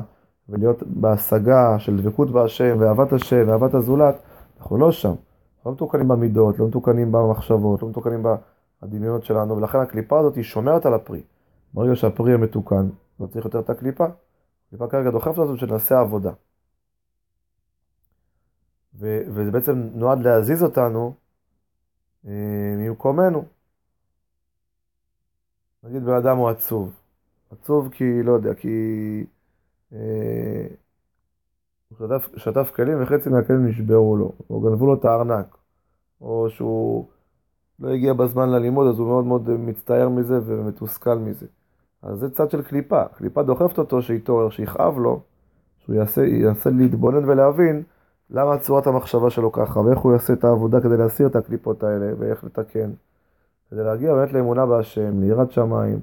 ולהיות 0.50 0.84
בהשגה 0.86 1.80
של 1.80 1.98
דבקות 1.98 2.32
בהשם 2.32 2.76
ואהבת 2.80 3.14
השם 3.14 3.44
ואהבת 3.48 3.74
הזולת, 3.74 4.20
אנחנו 4.62 4.78
לא 4.78 4.92
שם. 4.92 5.14
לא 5.66 5.72
מתוקנים 5.72 6.08
במידות, 6.08 6.60
לא 6.60 6.68
מתוקנים 6.68 7.12
במחשבות, 7.12 7.82
לא 7.82 7.90
מתוקנים 7.90 8.24
בדמיונות 8.82 9.24
שלנו, 9.24 9.58
ולכן 9.58 9.78
הקליפה 9.78 10.20
הזאת 10.20 10.36
היא 10.36 10.44
שומרת 10.44 10.86
על 10.86 10.94
הפרי. 10.94 11.24
ברגע 11.74 11.96
שהפרי 11.96 12.30
יהיה 12.30 12.38
מתוקן, 12.38 12.90
לא 13.20 13.28
צריך 13.28 13.46
יותר 13.46 13.60
את 13.60 13.70
הקליפה. 13.70 14.06
הקליפה 14.68 14.88
כרגע 14.88 15.12
דוחפת 15.12 15.38
אותנו 15.38 15.58
שנעשה 15.58 16.00
עבודה. 16.00 16.32
ו- 19.00 19.22
וזה 19.28 19.52
בעצם 19.52 19.90
נועד 19.94 20.20
להזיז 20.20 20.64
אותנו 20.64 21.14
אה, 22.28 22.32
ממקומנו. 22.78 23.46
נגיד 25.84 26.04
בן 26.04 26.14
אדם 26.14 26.38
הוא 26.38 26.50
עצוב. 26.50 26.96
עצוב 27.52 27.90
כי, 27.90 28.24
לא 28.24 28.32
יודע, 28.32 28.54
כי 28.54 28.70
אה, 29.94 30.68
הוא 31.98 32.08
שטף, 32.08 32.30
שטף 32.38 32.72
כלים 32.76 33.04
וחצי 33.04 33.30
מהכלים 33.30 33.68
נשברו 33.68 34.18
לו, 34.18 34.32
או 34.50 34.60
גנבו 34.60 34.86
לו 34.86 34.94
את 34.94 35.06
הארנק, 35.06 35.58
או 36.22 36.50
שהוא 36.50 37.06
לא 37.80 37.90
הגיע 37.90 38.14
בזמן 38.14 38.50
ללימוד, 38.50 38.88
אז 38.88 39.00
הוא 39.00 39.08
מאוד 39.08 39.26
מאוד 39.26 39.50
מצטער 39.50 40.10
מזה 40.10 40.40
ומתוסכל 40.46 41.18
מזה. 41.18 41.46
אז 42.02 42.20
זה 42.20 42.30
צד 42.30 42.52
של 42.52 42.62
קליפה. 42.62 43.04
קליפה 43.06 43.44
דוחפת 43.44 43.78
אותו 43.78 44.02
שיתעורר, 44.02 44.50
שיכאב 44.50 44.98
לו, 44.98 45.22
שהוא 45.78 45.96
יעשה, 45.96 46.26
יעשה 46.26 46.70
להתבונן 46.70 47.30
ולהבין 47.30 47.84
למה 48.30 48.58
צורת 48.58 48.88
המחשבה 48.88 49.30
שלו 49.30 49.52
ככה, 49.52 49.80
ואיך 49.80 50.00
הוא 50.00 50.14
יעשה 50.14 50.34
את 50.34 50.44
העבודה 50.44 50.82
כדי 50.82 50.98
להסיר 50.98 51.28
את 51.28 51.36
הקליפות 51.36 51.84
האלה, 51.84 52.12
ואיך 52.18 52.44
לתקן. 52.44 52.92
כדי 53.72 53.84
להגיע 53.84 54.14
באמת 54.14 54.34
לאמונה 54.34 54.66
בהשם, 54.66 55.20
ליראת 55.20 55.52
שמיים, 55.52 56.00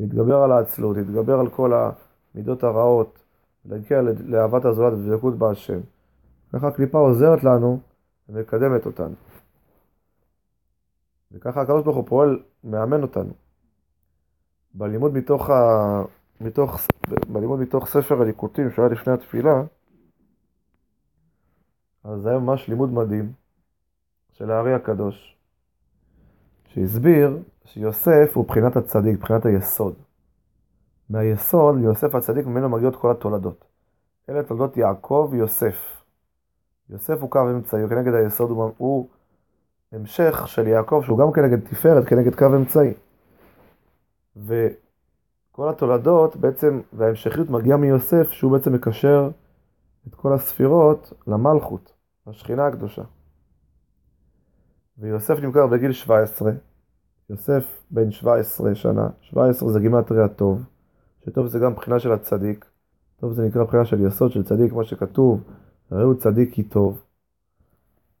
להתגבר 0.00 0.36
על 0.36 0.52
העצלות, 0.52 0.96
להתגבר 0.96 1.40
על 1.40 1.48
כל 1.48 1.72
המידות 2.34 2.64
הרעות, 2.64 3.21
להגיע 3.64 4.00
לאהבת 4.02 4.64
הזולת 4.64 4.98
ודבקות 4.98 5.38
בהשם. 5.38 5.80
ככה 6.52 6.68
הקליפה 6.68 6.98
עוזרת 6.98 7.44
לנו 7.44 7.80
ומקדמת 8.28 8.86
אותנו. 8.86 9.14
וככה 11.32 11.60
הקדוש 11.60 11.84
ברוך 11.84 11.96
הוא 11.96 12.06
פועל, 12.06 12.42
מאמן 12.64 13.02
אותנו. 13.02 13.32
בלימוד 14.74 15.14
מתוך, 15.14 15.50
ה... 15.50 15.54
מתוך... 16.40 16.80
בלימוד 17.28 17.60
מתוך 17.60 17.86
ספר 17.86 18.22
הליקוטים 18.22 18.70
שהיה 18.70 18.88
לפני 18.88 19.12
התפילה, 19.12 19.62
אז 22.04 22.20
זה 22.20 22.30
היה 22.30 22.38
ממש 22.38 22.68
לימוד 22.68 22.92
מדהים 22.92 23.32
של 24.32 24.50
הארי 24.50 24.74
הקדוש, 24.74 25.36
שהסביר 26.66 27.38
שיוסף 27.64 28.32
הוא 28.34 28.46
בחינת 28.46 28.76
הצדיק, 28.76 29.20
בחינת 29.20 29.46
היסוד. 29.46 29.94
מהיסוד, 31.12 31.74
יוסף 31.82 32.14
הצדיק, 32.14 32.46
ממנו 32.46 32.68
מגיעות 32.68 32.96
כל 32.96 33.10
התולדות. 33.10 33.64
אלה 34.28 34.42
תולדות 34.42 34.76
יעקב 34.76 35.28
ויוסף. 35.30 36.02
יוסף 36.90 37.20
הוא 37.20 37.30
קו 37.30 37.50
אמצעי, 37.50 37.88
כנגד 37.88 38.14
היסוד 38.14 38.50
הוא, 38.50 38.70
הוא 38.76 39.08
המשך 39.92 40.42
של 40.46 40.66
יעקב, 40.66 41.02
שהוא 41.04 41.18
גם 41.18 41.32
כנגד 41.32 41.60
תפארת, 41.60 42.04
כנגד 42.08 42.34
קו 42.34 42.46
אמצעי. 42.46 42.92
וכל 44.36 45.68
התולדות 45.68 46.36
בעצם, 46.36 46.80
וההמשכיות 46.92 47.50
מגיעה 47.50 47.78
מיוסף, 47.78 48.30
שהוא 48.30 48.52
בעצם 48.52 48.72
מקשר 48.72 49.30
את 50.08 50.14
כל 50.14 50.32
הספירות 50.32 51.12
למלכות, 51.26 51.92
לשכינה 52.26 52.66
הקדושה. 52.66 53.02
ויוסף 54.98 55.38
נמכר 55.42 55.66
בגיל 55.66 55.92
17, 55.92 56.52
יוסף 57.30 57.82
בן 57.90 58.10
17 58.10 58.74
שנה, 58.74 59.08
17 59.20 59.68
זה 59.68 59.80
גימטרי 59.80 60.22
הטוב, 60.24 60.64
שטוב 61.26 61.46
זה 61.46 61.58
גם 61.58 61.74
בחינה 61.74 62.00
של 62.00 62.12
הצדיק, 62.12 62.64
טוב 63.20 63.32
זה 63.32 63.46
נקרא 63.46 63.64
בחינה 63.64 63.84
של 63.84 64.06
יסוד 64.06 64.32
של 64.32 64.42
צדיק, 64.42 64.70
כמו 64.70 64.84
שכתוב, 64.84 65.42
ראו 65.92 66.18
צדיק 66.18 66.54
כי 66.54 66.62
טוב. 66.62 67.02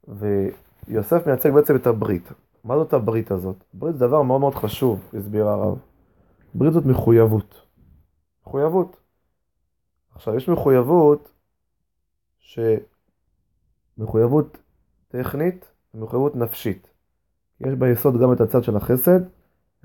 ויוסף 0.08 1.26
מייצג 1.26 1.50
בעצם 1.50 1.76
את 1.76 1.86
הברית. 1.86 2.32
מה 2.64 2.76
זאת 2.76 2.92
הברית 2.92 3.30
הזאת? 3.30 3.56
ברית 3.74 3.94
זה 3.94 4.06
דבר 4.06 4.22
מאוד 4.22 4.40
מאוד 4.40 4.54
חשוב, 4.54 5.10
הסביר 5.18 5.48
הרב. 5.48 5.78
ברית 6.54 6.72
זאת 6.72 6.84
מחויבות. 6.86 7.62
מחויבות. 8.46 8.96
עכשיו, 10.14 10.36
יש 10.36 10.48
מחויבות 10.48 11.30
שמחויבות 13.98 14.58
טכנית 15.08 15.72
ומחויבות 15.94 16.36
נפשית. 16.36 16.90
יש 17.60 17.74
ביסוד 17.74 18.20
גם 18.20 18.32
את 18.32 18.40
הצד 18.40 18.64
של 18.64 18.76
החסד, 18.76 19.20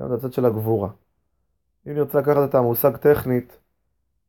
גם 0.01 0.07
את 0.07 0.11
הצד 0.11 0.33
של 0.33 0.45
הגבורה. 0.45 0.89
אם 1.87 1.93
נרצה 1.93 2.19
לקחת 2.19 2.49
את 2.49 2.55
המושג 2.55 2.97
טכנית 2.97 3.57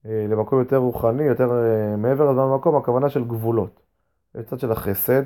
אה, 0.07 0.27
למקום 0.29 0.59
יותר 0.59 0.77
רוחני, 0.77 1.23
יותר 1.23 1.51
אה, 1.51 1.97
מעבר 1.97 2.31
לזמן 2.31 2.51
במקום, 2.53 2.77
הכוונה 2.77 3.11
של 3.11 3.25
גבולות. 3.25 3.81
יש 4.35 4.47
צד 4.47 4.61
של 4.61 4.73
החסד, 4.73 5.23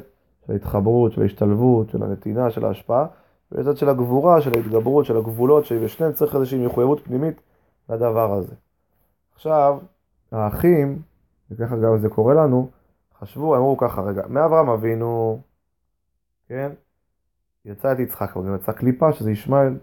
של 0.46 0.52
ההתחברות, 0.52 1.12
של 1.12 1.22
ההשתלבות, 1.22 1.90
של 1.90 2.02
הנתינה, 2.02 2.50
של 2.50 2.64
ההשפעה, 2.64 3.06
ויש 3.52 3.66
צד 3.66 3.76
של 3.76 3.88
הגבורה, 3.88 4.40
של 4.40 4.50
ההתגברות, 4.54 5.04
של 5.04 5.16
הגבולות, 5.16 5.64
שבשניהם 5.64 6.12
צריך 6.12 6.34
איזושהי 6.34 6.66
מחויבות 6.66 7.00
פנימית 7.04 7.40
לדבר 7.88 8.32
הזה. 8.32 8.54
עכשיו, 9.34 9.78
האחים, 10.32 11.02
וככה 11.50 11.76
גם 11.76 11.98
זה 11.98 12.08
קורה 12.08 12.34
לנו, 12.34 12.70
חשבו, 13.18 13.56
אמרו 13.56 13.76
ככה, 13.76 14.02
רגע, 14.02 14.22
מאברהם 14.28 14.68
אבינו, 14.68 15.40
כן, 16.48 16.70
יצא 17.64 17.92
את 17.92 17.98
יצחק, 17.98 18.36
אבל 18.36 18.46
גם 18.46 18.54
יצא 18.54 18.72
קליפה, 18.72 19.12
שזה 19.12 19.30
ישמעאל, 19.30 19.78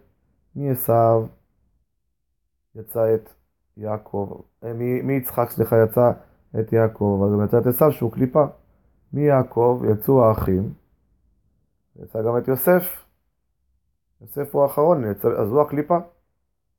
מעשו, 0.55 1.27
יצא 2.79 3.15
את 3.15 3.29
יעקב, 3.77 4.41
אה, 4.63 4.73
מיצחק, 5.03 5.49
סליחה, 5.49 5.75
יצא 5.83 6.11
את 6.59 6.73
יעקב, 6.73 7.21
אבל 7.21 7.33
גם 7.33 7.45
יצא 7.45 7.57
את 7.57 7.67
עשו 7.67 7.91
שהוא 7.91 8.11
קליפה. 8.11 8.45
מיעקב 9.13 9.81
יצאו 9.91 10.25
האחים, 10.25 10.73
יצא 12.03 12.21
גם 12.21 12.37
את 12.37 12.47
יוסף. 12.47 13.05
יוסף 14.21 14.55
הוא 14.55 14.63
האחרון, 14.63 15.11
יצא, 15.11 15.27
אז 15.27 15.51
הוא 15.51 15.61
הקליפה. 15.61 15.97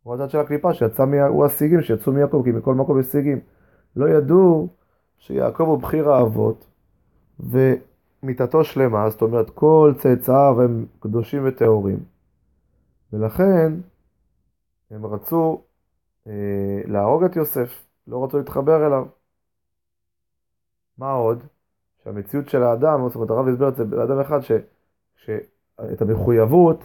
הוא 0.03 0.15
הצד 0.15 0.31
של 0.31 0.39
הקליפה 0.39 0.75
שיצא, 0.75 1.05
מה, 1.05 1.27
הוא 1.27 1.45
הסיגים 1.45 1.83
שיצאו 1.83 2.13
מיעקב, 2.13 2.43
כי 2.45 2.51
מכל 2.51 2.75
מקום 2.75 3.01
יש 3.01 3.07
סיגים. 3.07 3.41
לא 3.97 4.09
ידעו 4.09 4.69
שיעקב 5.19 5.63
הוא 5.63 5.79
בחיר 5.79 6.11
האבות, 6.13 6.67
ומיתתו 7.41 8.65
שלמה, 8.65 9.11
זאת 9.11 9.23
אומרת 9.23 9.51
כל 9.51 9.95
צאצאיו 9.99 10.63
הם 10.63 10.87
קדושים 11.01 11.43
וטהורים. 11.47 11.99
ולכן 13.13 13.73
הם 14.91 15.07
רצו 15.07 15.63
להרוג 16.87 17.25
את 17.25 17.37
יוסף, 17.37 17.85
לא 18.07 18.25
רצו 18.25 18.39
להתחבר 18.39 18.87
אליו. 18.87 19.05
מה 20.99 21.13
עוד? 21.13 21.43
שהמציאות 22.05 22.49
של 22.49 22.63
האדם, 22.63 23.09
זאת 23.09 23.15
אומרת 23.15 23.31
הרב 23.31 23.49
הסביר 23.49 23.69
את 23.69 23.77
זה 23.77 23.85
באדם 23.85 24.21
אחד, 24.21 24.41
ש, 24.41 24.53
שאת 25.17 26.03
המחויבות, 26.03 26.85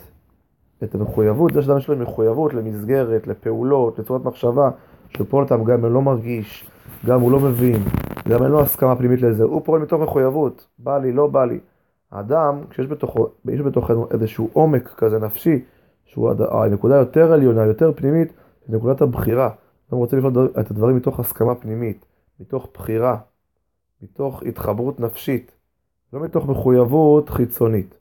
את 0.83 0.95
המחויבות, 0.95 1.53
זה 1.53 1.61
שאדם 1.61 1.77
יש 1.77 1.87
לו 1.87 1.97
מחויבות 1.97 2.53
למסגרת, 2.53 3.27
לפעולות, 3.27 3.99
לצורת 3.99 4.25
מחשבה, 4.25 4.69
פועל 5.29 5.43
אותם 5.43 5.63
גם 5.63 5.85
אם 5.85 5.93
לא 5.93 6.01
מרגיש, 6.01 6.69
גם 7.05 7.21
הוא 7.21 7.31
לא 7.31 7.39
מבין, 7.39 7.83
גם 8.29 8.43
אין 8.43 8.51
לו 8.51 8.61
הסכמה 8.61 8.95
פנימית 8.95 9.21
לזה, 9.21 9.43
הוא 9.43 9.61
פועל 9.65 9.81
מתוך 9.81 10.01
מחויבות, 10.01 10.67
בא 10.79 10.97
לי, 10.97 11.11
לא 11.11 11.27
בא 11.27 11.45
לי. 11.45 11.59
האדם, 12.11 12.61
כשיש 12.69 12.87
בתוכו, 12.87 13.27
יש 13.45 13.61
בתוכנו 13.61 14.07
איזשהו 14.11 14.49
עומק 14.53 14.93
כזה 14.97 15.19
נפשי, 15.19 15.65
שהוא 16.05 16.31
הנקודה 16.51 16.95
יותר 16.95 17.33
עליונה, 17.33 17.65
יותר 17.65 17.91
פנימית, 17.95 18.33
נקודת 18.69 19.01
הבחירה. 19.01 19.49
אדם 19.89 19.99
רוצה 19.99 20.17
לפעול 20.17 20.49
את 20.59 20.71
הדברים 20.71 20.95
מתוך 20.95 21.19
הסכמה 21.19 21.55
פנימית, 21.55 22.05
מתוך 22.39 22.67
בחירה, 22.73 23.17
מתוך 24.01 24.43
התחברות 24.43 24.99
נפשית, 24.99 25.51
לא 26.13 26.19
מתוך 26.19 26.45
מחויבות 26.45 27.29
חיצונית. 27.29 27.97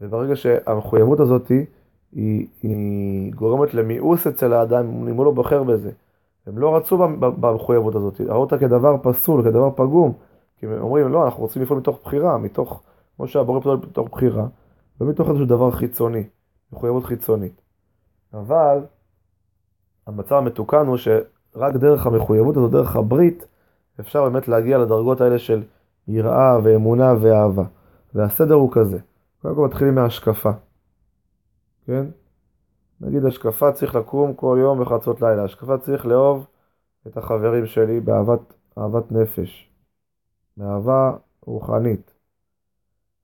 וברגע 0.00 0.36
שהמחויבות 0.36 1.20
הזאת 1.20 1.48
היא, 2.12 2.46
היא 2.62 3.32
גורמת 3.34 3.74
למיאוס 3.74 4.26
אצל 4.26 4.52
האדם, 4.52 5.08
אם 5.08 5.16
הוא 5.16 5.24
לא 5.24 5.30
בוחר 5.30 5.62
בזה. 5.62 5.90
הם 6.46 6.58
לא 6.58 6.76
רצו 6.76 6.98
במחויבות 7.18 7.94
הזאת, 7.94 8.20
ראו 8.20 8.40
אותה 8.40 8.58
כדבר 8.58 8.96
פסול, 9.02 9.42
כדבר 9.42 9.70
פגום. 9.76 10.12
כי 10.56 10.66
הם 10.66 10.72
אומרים, 10.80 11.08
לא, 11.08 11.24
אנחנו 11.24 11.42
רוצים 11.42 11.62
לפעול 11.62 11.78
מתוך 11.78 11.98
בחירה, 12.04 12.38
מתוך, 12.38 12.82
כמו 13.16 13.28
שהבורא 13.28 13.60
פועל 13.60 13.76
מתוך 13.76 14.08
בחירה, 14.08 14.46
לא 15.00 15.06
מתוך 15.06 15.28
איזשהו 15.28 15.46
דבר 15.46 15.70
חיצוני, 15.70 16.24
מחויבות 16.72 17.04
חיצונית. 17.04 17.60
אבל 18.34 18.78
המצב 20.08 20.34
המתוקן 20.34 20.86
הוא 20.86 20.96
שרק 20.96 21.74
דרך 21.74 22.06
המחויבות 22.06 22.56
הזו, 22.56 22.68
דרך 22.68 22.96
הברית, 22.96 23.46
אפשר 24.00 24.24
באמת 24.28 24.48
להגיע 24.48 24.78
לדרגות 24.78 25.20
האלה 25.20 25.38
של 25.38 25.62
יראה 26.08 26.58
ואמונה 26.62 27.14
ואהבה. 27.20 27.64
והסדר 28.14 28.54
הוא 28.54 28.72
כזה, 28.72 28.98
קודם 29.42 29.54
כל 29.54 29.66
מתחילים 29.66 29.94
מהשקפה, 29.94 30.50
כן? 31.86 32.06
נגיד 33.00 33.24
השקפה 33.24 33.72
צריך 33.72 33.94
לקום 33.94 34.34
כל 34.34 34.58
יום 34.60 34.80
בחצות 34.80 35.22
לילה, 35.22 35.44
השקפה 35.44 35.78
צריך 35.78 36.06
לאהוב 36.06 36.46
את 37.06 37.16
החברים 37.16 37.66
שלי 37.66 38.00
באהבת 38.00 38.40
אהבת 38.78 39.12
נפש, 39.12 39.70
באהבה 40.56 41.12
רוחנית. 41.46 42.14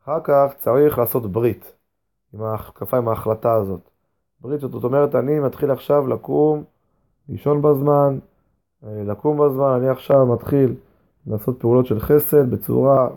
אחר 0.05 0.21
כך 0.25 0.55
צריך 0.59 0.99
לעשות 0.99 1.33
ברית 1.33 1.73
עם 2.35 2.43
ההשקפה, 2.43 2.97
עם 2.97 3.09
ההחלטה 3.09 3.55
הזאת. 3.55 3.91
ברית 4.41 4.61
זאת 4.61 4.85
אומרת, 4.85 5.15
אני 5.15 5.41
מתחיל 5.41 5.71
עכשיו 5.71 6.07
לקום 6.07 6.65
לישון 7.29 7.63
בזמן, 7.63 8.19
אה, 8.87 9.03
לקום 9.07 9.39
בזמן, 9.39 9.71
אני 9.79 9.89
עכשיו 9.89 10.27
מתחיל 10.27 10.75
לעשות 11.27 11.61
פעולות 11.61 11.87
של 11.87 12.01
חסד 12.01 12.51
בצורה, 12.51 13.09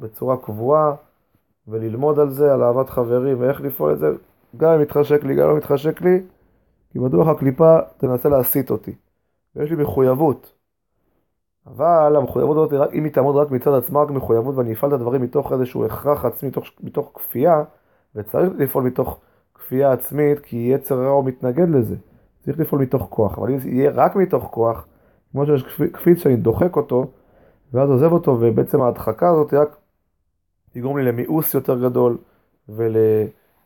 בצורה 0.00 0.36
קבועה 0.36 0.94
וללמוד 1.68 2.18
על 2.18 2.30
זה, 2.30 2.54
על 2.54 2.62
אהבת 2.62 2.90
חברים 2.90 3.40
ואיך 3.40 3.60
לפעול 3.60 3.92
את 3.92 3.98
זה, 3.98 4.12
גם 4.56 4.72
אם 4.72 4.80
מתחשק 4.80 5.24
לי, 5.24 5.34
גם 5.34 5.44
אם 5.44 5.50
לא 5.50 5.56
מתחשק 5.56 6.00
לי, 6.00 6.22
כי 6.92 6.98
בטוח 6.98 7.28
הקליפה 7.28 7.78
תנסה 7.96 8.28
להסיט 8.28 8.70
אותי. 8.70 8.94
ויש 9.56 9.70
לי 9.70 9.82
מחויבות. 9.82 10.52
אבל 11.66 12.16
המחויבות 12.16 12.72
הזאת, 12.72 12.92
אם 12.92 13.04
היא 13.04 13.12
תעמוד 13.12 13.36
רק 13.36 13.50
מצד 13.50 13.74
עצמה, 13.74 14.02
רק 14.02 14.10
מחויבות, 14.10 14.54
ואני 14.56 14.72
אפעל 14.72 14.90
את 14.90 14.94
הדברים 14.94 15.22
מתוך 15.22 15.52
איזשהו 15.52 15.84
הכרח 15.84 16.24
עצמי, 16.24 16.48
מתוך, 16.48 16.64
מתוך 16.80 17.10
כפייה, 17.14 17.64
וצריך 18.14 18.50
לפעול 18.58 18.84
מתוך 18.84 19.20
כפייה 19.54 19.92
עצמית, 19.92 20.38
כי 20.40 20.56
יצר 20.56 21.02
רע 21.02 21.08
הוא 21.08 21.24
מתנגד 21.24 21.68
לזה. 21.68 21.96
צריך 22.50 22.60
לפעול 22.60 22.82
מתוך 22.82 23.06
כוח, 23.10 23.38
אבל 23.38 23.50
אם 23.50 23.58
זה 23.58 23.68
יהיה 23.68 23.90
רק 23.94 24.16
מתוך 24.16 24.44
כוח, 24.44 24.86
כמו 25.32 25.46
שיש 25.46 25.78
קפיץ 25.92 26.18
שאני 26.18 26.36
דוחק 26.36 26.76
אותו, 26.76 27.06
ואז 27.72 27.90
עוזב 27.90 28.12
אותו, 28.12 28.36
ובעצם 28.40 28.82
ההדחקה 28.82 29.28
הזאת 29.30 29.54
רק 29.54 29.76
תגרום 30.72 30.98
לי 30.98 31.04
למיאוס 31.04 31.54
יותר 31.54 31.88
גדול, 31.88 32.18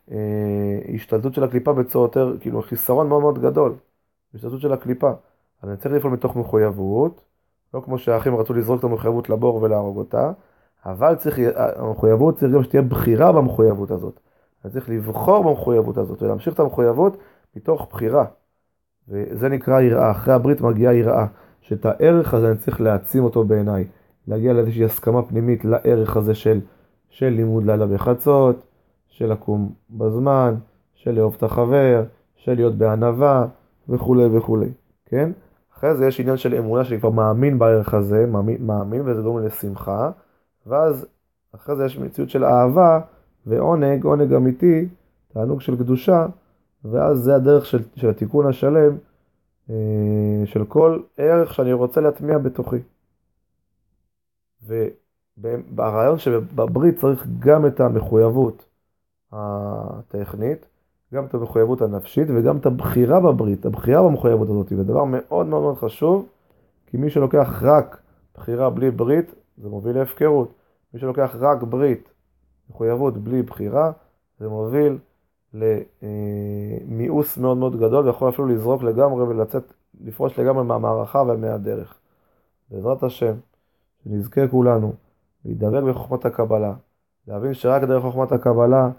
ולהשתלטות 0.07 1.33
של 1.33 1.43
הקליפה 1.43 1.73
בצורה 1.73 2.05
יותר, 2.05 2.35
כאילו 2.39 2.61
חיסרון 2.61 3.07
מאוד 3.07 3.21
מאוד 3.21 3.41
גדול, 3.41 3.73
השתלטות 4.35 4.61
של 4.61 4.73
הקליפה. 4.73 5.11
אז 5.61 5.69
אני 5.69 5.77
צריך 5.77 5.95
לפעול 5.95 6.13
מתוך 6.13 6.35
מחויבות, 6.35 7.21
לא 7.73 7.81
כמו 7.85 7.97
שהאחים 7.97 8.35
רצו 8.35 8.53
לזרוק 8.53 8.79
את 8.79 8.83
המחויבות 8.83 9.29
לבור 9.29 9.61
ולהרוג 9.61 9.97
אותה, 9.97 10.31
אבל 10.85 11.15
צריך, 11.15 11.39
המחויבות 11.55 12.37
צריך 12.37 12.53
גם 12.53 12.63
שתהיה 12.63 12.81
בחירה 12.81 13.31
במחויבות 13.31 13.91
הזאת. 13.91 14.19
אני 14.65 14.73
צריך 14.73 14.89
לבחור 14.89 15.43
במחויבות 15.43 15.97
הזאת 15.97 16.21
ולהמשיך 16.21 16.53
את 16.53 16.59
המחויבות 16.59 17.17
מתוך 17.55 17.87
בחירה. 17.91 18.25
וזה 19.09 19.49
נקרא 19.49 19.81
יראה. 19.81 20.11
אחרי 20.11 20.33
הברית 20.33 20.61
מגיעה 20.61 20.93
יראה, 20.93 21.25
שאת 21.61 21.85
הערך 21.85 22.33
הזה 22.33 22.49
אני 22.49 22.57
צריך 22.57 22.81
להעצים 22.81 23.23
אותו 23.23 23.43
בעיניי. 23.43 23.85
להגיע 24.27 24.53
לאיזושהי 24.53 24.85
הסכמה 24.85 25.23
פנימית 25.23 25.65
לערך 25.65 26.17
הזה 26.17 26.33
של, 26.33 26.59
של 27.09 27.29
לימוד 27.29 27.65
לילה 27.65 27.87
בחצות, 27.87 28.65
של 29.07 29.31
לקום 29.31 29.73
בזמן, 29.89 30.55
של 30.93 31.11
לאהוב 31.11 31.33
את 31.37 31.43
החבר, 31.43 32.03
של 32.35 32.53
להיות 32.53 32.75
בענווה 32.75 33.45
וכולי 33.89 34.25
וכולי, 34.25 34.69
כן? 35.05 35.31
אחרי 35.77 35.95
זה 35.95 36.05
יש 36.05 36.19
עניין 36.19 36.37
של 36.37 36.55
אמונה 36.55 36.83
שאני 36.83 36.99
כבר 36.99 37.09
מאמין 37.09 37.59
בערך 37.59 37.93
הזה, 37.93 38.25
מאמין, 38.25 38.57
מאמין 38.65 39.01
וזה 39.05 39.21
גורם 39.21 39.45
לשמחה, 39.45 40.11
ואז 40.67 41.05
אחרי 41.55 41.75
זה 41.75 41.85
יש 41.85 41.99
מציאות 41.99 42.29
של 42.29 42.45
אהבה 42.45 42.99
ועונג, 43.45 44.03
עונג 44.03 44.33
אמיתי, 44.33 44.87
תענוג 45.33 45.61
של 45.61 45.75
קדושה, 45.77 46.25
ואז 46.91 47.17
זה 47.17 47.35
הדרך 47.35 47.65
של, 47.65 47.83
של 47.95 48.09
התיקון 48.09 48.47
השלם, 48.47 48.97
אה, 49.69 49.75
של 50.45 50.65
כל 50.65 50.99
ערך 51.17 51.53
שאני 51.53 51.73
רוצה 51.73 52.01
להטמיע 52.01 52.37
בתוכי. 52.37 52.77
והרעיון 55.37 56.17
שבברית 56.17 56.99
צריך 56.99 57.27
גם 57.39 57.65
את 57.65 57.79
המחויבות 57.79 58.65
הטכנית, 59.31 60.65
גם 61.13 61.25
את 61.25 61.33
המחויבות 61.33 61.81
הנפשית 61.81 62.27
וגם 62.35 62.57
את 62.57 62.65
הבחירה 62.65 63.19
בברית, 63.19 63.65
הבחירה 63.65 64.03
במחויבות 64.03 64.49
הזאת, 64.49 64.69
זה 64.69 64.83
דבר 64.83 65.03
מאוד 65.03 65.45
מאוד 65.45 65.61
מאוד 65.61 65.77
חשוב, 65.77 66.25
כי 66.87 66.97
מי 66.97 67.09
שלוקח 67.09 67.63
רק 67.63 68.01
בחירה 68.35 68.69
בלי 68.69 68.91
ברית, 68.91 69.35
זה 69.57 69.69
מוביל 69.69 69.97
להפקרות. 69.97 70.53
מי 70.93 70.99
שלוקח 70.99 71.35
רק 71.39 71.63
ברית, 71.63 72.09
מחויבות 72.69 73.17
בלי 73.17 73.41
בחירה, 73.41 73.91
זה 74.39 74.49
מוביל 74.49 74.97
למיאוס 75.61 77.37
מאוד 77.37 77.57
מאוד 77.57 77.79
גדול, 77.79 78.05
ויכול 78.05 78.29
אפילו 78.29 78.47
לזרוק 78.47 78.83
לגמרי 78.83 79.23
ולצאת, 79.23 79.73
לפרוש 80.01 80.39
לגמרי 80.39 80.63
מהמערכה 80.63 81.21
ומהדרך. 81.21 81.95
בעזרת 82.71 83.03
השם, 83.03 83.33
שנזכה 84.03 84.47
כולנו 84.47 84.93
להידבק 85.45 85.83
בחוכמת 85.83 86.25
הקבלה, 86.25 86.73
להבין 87.27 87.53
שרק 87.53 87.83
דרך 87.83 88.03
חוכמת 88.03 88.31
הקבלה, 88.31 88.89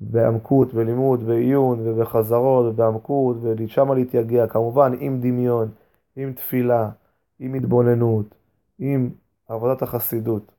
בעמקות, 0.00 0.74
בלימוד, 0.74 1.22
בעיון 1.22 1.78
ובחזרות 1.84 2.66
ובעמקות, 2.66 3.36
ושמה 3.42 3.94
להתייגע, 3.94 4.46
כמובן 4.46 4.92
עם 5.00 5.20
דמיון, 5.20 5.68
עם 6.16 6.32
תפילה, 6.32 6.90
עם 7.38 7.54
התבוננות, 7.54 8.34
עם 8.78 9.10
עבודת 9.48 9.82
החסידות. 9.82 10.52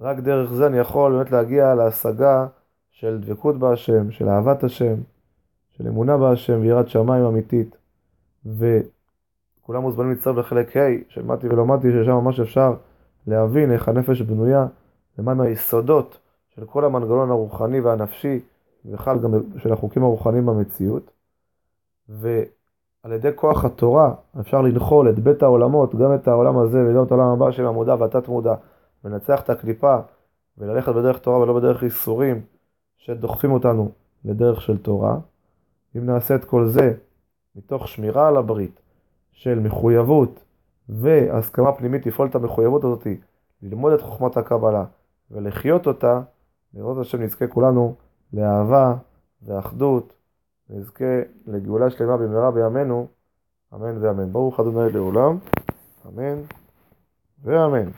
רק 0.00 0.18
דרך 0.18 0.52
זה 0.52 0.66
אני 0.66 0.78
יכול 0.78 1.12
באמת 1.12 1.30
להגיע 1.30 1.74
להשגה 1.74 2.46
של 2.92 3.20
דבקות 3.20 3.56
בהשם, 3.56 4.10
של 4.10 4.28
אהבת 4.28 4.64
השם, 4.64 4.94
של 5.70 5.88
אמונה 5.88 6.16
בהשם 6.16 6.60
ויראת 6.60 6.88
שמיים 6.88 7.24
אמיתית. 7.24 7.76
וכולם 8.46 9.82
מוזמנים 9.82 10.10
להצטרף 10.10 10.36
לחלק 10.36 10.76
ה' 10.76 10.80
של 11.08 11.22
מתי 11.22 11.48
ולא 11.48 11.66
מתי, 11.66 11.88
ששם 11.92 12.12
ממש 12.12 12.40
אפשר 12.40 12.74
להבין 13.26 13.72
איך 13.72 13.88
הנפש 13.88 14.22
בנויה, 14.22 14.66
ומהם 15.18 15.40
היסודות 15.40 16.18
של 16.48 16.64
כל 16.64 16.84
המנגנון 16.84 17.30
הרוחני 17.30 17.80
והנפשי, 17.80 18.40
ובכלל 18.84 19.18
גם 19.18 19.34
של 19.58 19.72
החוקים 19.72 20.02
הרוחניים 20.02 20.46
במציאות. 20.46 21.10
ועל 22.08 23.12
ידי 23.12 23.30
כוח 23.34 23.64
התורה 23.64 24.14
אפשר 24.40 24.62
לנחול 24.62 25.10
את 25.10 25.18
בית 25.18 25.42
העולמות, 25.42 25.94
גם 25.94 26.14
את 26.14 26.28
העולם 26.28 26.58
הזה 26.58 26.84
וגם 26.88 27.02
את 27.02 27.10
העולם 27.10 27.28
הבא 27.28 27.50
של 27.50 27.66
המודע 27.66 27.94
והתת 27.98 28.28
מודע, 28.28 28.54
ולנצח 29.04 29.40
את 29.40 29.50
הקליפה, 29.50 29.98
וללכת 30.58 30.92
בדרך 30.92 31.18
תורה 31.18 31.38
ולא 31.38 31.52
בדרך 31.52 31.82
ייסורים 31.82 32.40
שדוחפים 33.04 33.52
אותנו 33.52 33.90
לדרך 34.24 34.60
של 34.60 34.78
תורה. 34.78 35.16
אם 35.96 36.06
נעשה 36.06 36.34
את 36.34 36.44
כל 36.44 36.66
זה 36.66 36.94
מתוך 37.56 37.88
שמירה 37.88 38.28
על 38.28 38.36
הברית 38.36 38.80
של 39.32 39.58
מחויבות 39.58 40.44
והסכמה 40.88 41.72
פנימית 41.72 42.06
לפעול 42.06 42.28
את 42.28 42.34
המחויבות 42.34 42.84
הזאת, 42.84 43.06
ללמוד 43.62 43.92
את 43.92 44.00
חוכמת 44.00 44.36
הקבלה 44.36 44.84
ולחיות 45.30 45.86
אותה, 45.86 46.20
לראות 46.74 46.98
השם 46.98 47.22
נזכה 47.22 47.46
כולנו 47.46 47.94
לאהבה 48.32 48.94
ואחדות, 49.42 50.12
נזכה 50.70 51.20
לגאולה 51.46 51.90
שלמה 51.90 52.16
במהרה 52.16 52.50
בימינו, 52.50 53.06
אמן 53.74 54.04
ואמן. 54.04 54.32
ברוך 54.32 54.60
ה' 54.60 54.62
לעולם, 54.92 55.38
אמן 56.08 56.42
ואמן. 57.44 57.90